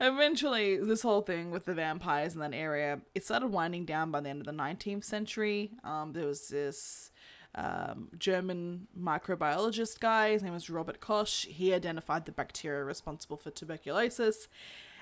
eventually 0.00 0.76
this 0.76 1.02
whole 1.02 1.22
thing 1.22 1.50
with 1.50 1.64
the 1.64 1.74
vampires 1.74 2.34
in 2.34 2.40
that 2.40 2.52
area 2.52 3.00
it 3.14 3.24
started 3.24 3.46
winding 3.46 3.84
down 3.84 4.10
by 4.10 4.20
the 4.20 4.28
end 4.28 4.40
of 4.40 4.46
the 4.46 4.52
19th 4.52 5.04
century 5.04 5.70
um, 5.84 6.12
there 6.12 6.26
was 6.26 6.48
this 6.48 7.10
um, 7.56 8.08
german 8.18 8.86
microbiologist 8.98 9.98
guy. 10.00 10.30
His 10.30 10.42
name 10.42 10.52
was 10.52 10.70
robert 10.70 11.00
koch. 11.00 11.46
He 11.46 11.72
identified 11.72 12.26
the 12.26 12.32
bacteria 12.32 12.84
responsible 12.84 13.36
for 13.36 13.50
tuberculosis. 13.50 14.48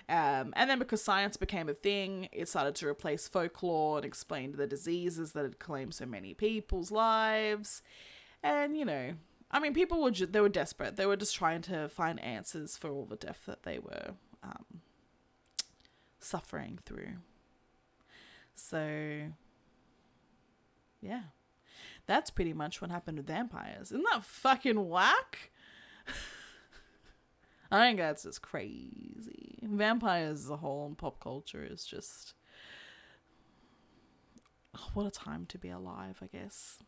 Um, 0.07 0.53
and 0.55 0.69
then 0.69 0.79
because 0.79 1.03
science 1.03 1.39
became 1.39 1.69
a 1.69 1.75
thing 1.75 2.29
it 2.31 2.49
started 2.49 2.75
to 2.77 2.87
replace 2.87 3.27
folklore 3.27 3.97
and 3.97 4.05
explained 4.05 4.55
the 4.55 4.67
diseases 4.67 5.33
that 5.33 5.45
had 5.45 5.59
claimed 5.59 5.95
so 5.95 6.07
many 6.07 6.35
people's 6.35 6.91
lives. 6.91 7.83
And 8.43 8.77
you 8.77 8.85
know 8.85 9.15
I 9.55 9.61
mean, 9.61 9.73
people 9.73 10.03
were 10.03 10.11
ju- 10.11 10.27
they 10.27 10.41
were 10.41 10.49
desperate. 10.49 10.97
They 10.97 11.07
were 11.07 11.17
just 11.17 11.37
trying 11.37 11.63
to 11.63 11.89
find 11.89 12.19
answers 12.21 12.77
for 12.77 12.91
all 12.91 13.07
the 13.07 13.15
death 13.15 13.43
that 13.47 13.63
they 13.63 13.79
were 13.79 14.15
um, 14.43 14.81
suffering 16.19 16.81
through. 16.85 17.19
So, 18.57 19.29
yeah, 21.01 21.23
that's 22.07 22.31
pretty 22.31 22.53
much 22.53 22.81
what 22.81 22.91
happened 22.91 23.17
to 23.17 23.23
vampires. 23.23 23.93
Isn't 23.93 24.05
that 24.13 24.25
fucking 24.25 24.89
whack? 24.89 25.51
I 27.71 27.87
think 27.87 27.99
that's 27.99 28.25
just 28.25 28.43
crazy. 28.43 29.59
Vampires 29.63 30.45
as 30.45 30.51
a 30.51 30.57
whole 30.57 30.87
in 30.87 30.95
pop 30.95 31.21
culture 31.21 31.67
is 31.69 31.85
just. 31.85 32.35
oh, 34.77 34.91
what 34.95 35.07
a 35.07 35.11
time 35.11 35.47
to 35.47 35.59
be 35.59 35.71
alive, 35.71 36.23
I 36.23 36.27
guess. 36.27 36.79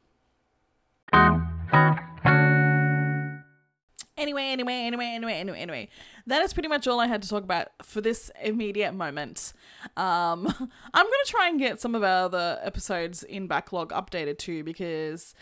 Anyway, 4.16 4.44
anyway, 4.44 4.72
anyway, 4.72 5.07
anyway, 5.14 5.35
anyway, 5.35 5.61
anyway. 5.61 5.88
That 6.26 6.42
is 6.42 6.55
pretty 6.55 6.68
much 6.68 6.87
all 6.87 7.00
I 7.00 7.07
had 7.07 7.22
to 7.22 7.29
talk 7.29 7.44
about 7.44 7.68
for 7.83 8.00
this 8.00 8.31
immediate 8.42 8.92
moment. 8.92 9.52
Um, 9.96 10.46
I'm 10.94 11.07
going 11.07 11.24
to 11.24 11.31
try 11.31 11.48
and 11.48 11.59
get 11.59 11.81
some 11.81 11.94
of 11.94 12.02
our 12.02 12.24
other 12.24 12.59
episodes 12.62 13.22
in 13.22 13.46
backlog 13.46 13.90
updated 13.90 14.38
too 14.38 14.64
because 14.64 15.35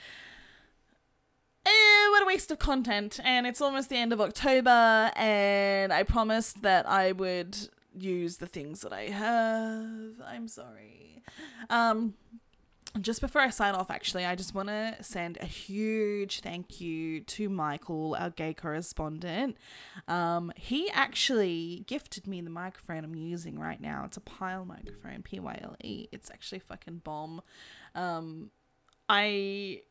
eh, 1.65 2.09
what 2.11 2.23
a 2.23 2.27
waste 2.27 2.51
of 2.51 2.59
content. 2.59 3.21
And 3.25 3.47
it's 3.47 3.61
almost 3.61 3.91
the 3.91 3.97
end 3.97 4.13
of 4.13 4.21
October, 4.21 5.13
and 5.15 5.93
I 5.93 6.03
promised 6.03 6.63
that 6.63 6.89
I 6.89 7.13
would 7.13 7.57
use 7.97 8.39
the 8.39 8.47
things 8.47 8.81
that 8.81 8.93
I 8.93 9.03
have. 9.03 10.21
I'm 10.27 10.49
sorry. 10.49 11.23
Um, 11.71 12.15
just 13.01 13.21
before 13.21 13.41
I 13.41 13.51
sign 13.51 13.75
off, 13.75 13.91
actually, 13.91 14.25
I 14.25 14.35
just 14.35 14.55
want 14.55 14.69
to 14.69 14.97
send 15.01 15.39
a 15.41 15.47
huge 15.47 16.41
thank 16.41 16.81
you 16.81 17.21
to 17.21 17.49
Michael, 17.49 18.17
our 18.19 18.31
gay 18.31 18.55
correspondent. 18.55 19.57
Um, 20.07 20.53
he 20.57 20.91
actually 20.91 21.85
gifted 21.87 22.27
me 22.27 22.41
the 22.41 22.51
microphone 22.51 23.05
I'm 23.05 23.15
using 23.15 23.59
right 23.59 23.81
now. 23.81 24.05
It's 24.05 24.17
a 24.17 24.21
Pyle 24.21 24.65
microphone, 24.65 25.23
P 25.23 25.41
Y 25.41 25.59
L 25.63 25.77
E. 25.83 26.09
It's 26.13 26.31
actually 26.31 26.61
fucking 26.61 27.03
bomb. 27.05 27.43
Um, 27.95 28.51
I, 29.09 29.83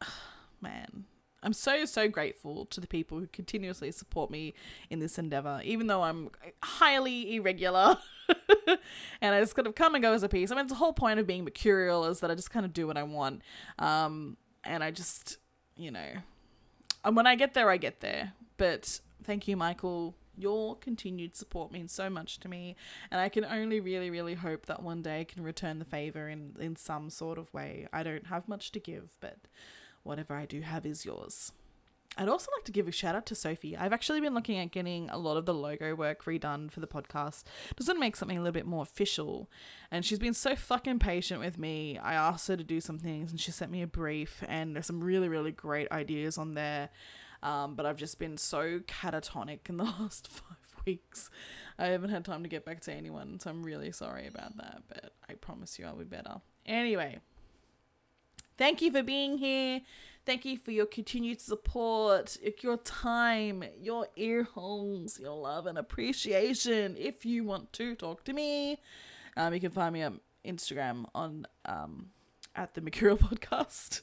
man, 0.60 1.04
I'm 1.42 1.52
so 1.52 1.84
so 1.84 2.08
grateful 2.08 2.66
to 2.66 2.80
the 2.80 2.86
people 2.86 3.18
who 3.18 3.26
continuously 3.26 3.90
support 3.90 4.30
me 4.30 4.54
in 4.90 5.00
this 5.00 5.18
endeavor, 5.18 5.60
even 5.64 5.88
though 5.88 6.02
I'm 6.02 6.30
highly 6.62 7.34
irregular. 7.36 7.98
and 9.20 9.34
I 9.34 9.40
just 9.40 9.56
kind 9.56 9.66
of 9.66 9.74
come 9.74 9.94
and 9.94 10.02
go 10.02 10.12
as 10.12 10.22
a 10.22 10.28
piece. 10.28 10.50
I 10.52 10.54
mean, 10.54 10.68
the 10.68 10.76
whole 10.76 10.92
point 10.92 11.18
of 11.18 11.26
being 11.26 11.44
mercurial 11.44 12.04
is 12.04 12.20
that 12.20 12.30
I 12.30 12.34
just 12.34 12.50
kind 12.50 12.64
of 12.64 12.72
do 12.72 12.86
what 12.86 12.96
I 12.96 13.02
want. 13.02 13.42
Um, 13.78 14.36
and 14.64 14.84
I 14.84 14.92
just, 14.92 15.38
you 15.76 15.90
know, 15.90 16.08
and 17.04 17.16
when 17.16 17.26
I 17.26 17.34
get 17.34 17.54
there, 17.54 17.68
I 17.70 17.76
get 17.76 18.00
there. 18.00 18.32
But 18.56 19.00
thank 19.24 19.48
you, 19.48 19.56
Michael. 19.56 20.14
Your 20.38 20.76
continued 20.76 21.36
support 21.36 21.72
means 21.72 21.92
so 21.92 22.08
much 22.08 22.40
to 22.40 22.48
me, 22.48 22.74
and 23.10 23.20
I 23.20 23.28
can 23.28 23.44
only 23.44 23.80
really, 23.80 24.08
really 24.08 24.34
hope 24.34 24.64
that 24.66 24.82
one 24.82 25.02
day 25.02 25.20
I 25.20 25.24
can 25.24 25.42
return 25.42 25.78
the 25.78 25.84
favor 25.84 26.26
in 26.28 26.56
in 26.58 26.74
some 26.76 27.10
sort 27.10 27.36
of 27.36 27.52
way. 27.52 27.86
I 27.92 28.02
don't 28.02 28.28
have 28.28 28.48
much 28.48 28.72
to 28.72 28.80
give, 28.80 29.10
but 29.20 29.36
whatever 30.02 30.34
I 30.34 30.46
do 30.46 30.60
have 30.60 30.86
is 30.86 31.04
yours. 31.04 31.52
I'd 32.18 32.28
also 32.28 32.50
like 32.54 32.64
to 32.64 32.72
give 32.72 32.88
a 32.88 32.92
shout 32.92 33.14
out 33.14 33.24
to 33.26 33.34
Sophie. 33.34 33.74
I've 33.74 33.92
actually 33.92 34.20
been 34.20 34.34
looking 34.34 34.58
at 34.58 34.70
getting 34.70 35.08
a 35.08 35.16
lot 35.16 35.38
of 35.38 35.46
the 35.46 35.54
logo 35.54 35.94
work 35.94 36.24
redone 36.24 36.70
for 36.70 36.80
the 36.80 36.86
podcast. 36.86 37.44
Doesn't 37.74 37.98
make 37.98 38.16
something 38.16 38.36
a 38.36 38.40
little 38.40 38.52
bit 38.52 38.66
more 38.66 38.82
official. 38.82 39.48
And 39.90 40.04
she's 40.04 40.18
been 40.18 40.34
so 40.34 40.54
fucking 40.54 40.98
patient 40.98 41.40
with 41.40 41.56
me. 41.56 41.98
I 41.98 42.12
asked 42.12 42.48
her 42.48 42.56
to 42.56 42.64
do 42.64 42.82
some 42.82 42.98
things 42.98 43.30
and 43.30 43.40
she 43.40 43.50
sent 43.50 43.70
me 43.70 43.80
a 43.80 43.86
brief 43.86 44.44
and 44.46 44.76
there's 44.76 44.86
some 44.86 45.02
really, 45.02 45.28
really 45.28 45.52
great 45.52 45.90
ideas 45.90 46.36
on 46.36 46.52
there. 46.52 46.90
Um, 47.42 47.74
but 47.76 47.86
I've 47.86 47.96
just 47.96 48.18
been 48.18 48.36
so 48.36 48.80
catatonic 48.80 49.70
in 49.70 49.78
the 49.78 49.84
last 49.98 50.28
five 50.28 50.84
weeks. 50.84 51.30
I 51.78 51.86
haven't 51.86 52.10
had 52.10 52.26
time 52.26 52.42
to 52.42 52.48
get 52.48 52.66
back 52.66 52.80
to 52.82 52.92
anyone, 52.92 53.40
so 53.40 53.48
I'm 53.48 53.62
really 53.62 53.90
sorry 53.90 54.26
about 54.26 54.58
that. 54.58 54.82
But 54.86 55.14
I 55.30 55.34
promise 55.34 55.78
you 55.78 55.86
I'll 55.86 55.96
be 55.96 56.04
better. 56.04 56.42
Anyway, 56.66 57.20
thank 58.62 58.80
you 58.80 58.92
for 58.92 59.02
being 59.02 59.38
here. 59.38 59.80
Thank 60.24 60.44
you 60.44 60.56
for 60.56 60.70
your 60.70 60.86
continued 60.86 61.40
support, 61.40 62.36
your 62.62 62.76
time, 62.76 63.64
your 63.76 64.06
ear 64.14 64.44
holes, 64.44 65.18
your 65.18 65.36
love 65.36 65.66
and 65.66 65.76
appreciation. 65.76 66.96
If 66.96 67.26
you 67.26 67.42
want 67.42 67.72
to 67.72 67.96
talk 67.96 68.22
to 68.22 68.32
me, 68.32 68.78
um, 69.36 69.52
you 69.52 69.58
can 69.58 69.72
find 69.72 69.92
me 69.92 70.04
on 70.04 70.20
Instagram 70.46 71.06
on 71.12 71.44
um, 71.64 72.10
at 72.54 72.74
the 72.74 72.82
Mercurial 72.82 73.18
Podcast. 73.30 74.02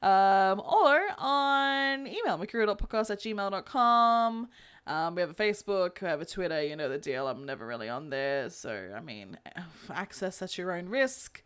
Um, 0.00 0.60
or 0.60 1.02
on 1.18 2.06
email, 2.06 2.38
mercurial.podcast 2.38 3.10
at 3.10 3.20
gmail.com. 3.20 4.48
Um, 4.86 5.14
we 5.14 5.20
have 5.20 5.30
a 5.32 5.34
Facebook, 5.34 6.00
we 6.00 6.08
have 6.08 6.22
a 6.22 6.24
Twitter, 6.24 6.62
you 6.62 6.76
know 6.76 6.88
the 6.88 6.96
deal. 6.96 7.28
I'm 7.28 7.44
never 7.44 7.66
really 7.66 7.90
on 7.90 8.08
there. 8.08 8.48
So, 8.48 8.90
I 8.96 9.00
mean, 9.00 9.36
access 9.90 10.40
at 10.40 10.56
your 10.56 10.72
own 10.72 10.88
risk. 10.88 11.44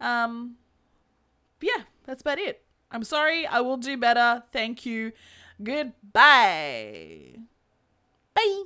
Um, 0.00 0.58
yeah, 1.60 1.82
that's 2.04 2.22
about 2.22 2.38
it. 2.38 2.62
I'm 2.90 3.04
sorry. 3.04 3.46
I 3.46 3.60
will 3.60 3.76
do 3.76 3.96
better. 3.96 4.42
Thank 4.52 4.86
you. 4.86 5.12
Goodbye. 5.62 7.36
Bye. 8.34 8.64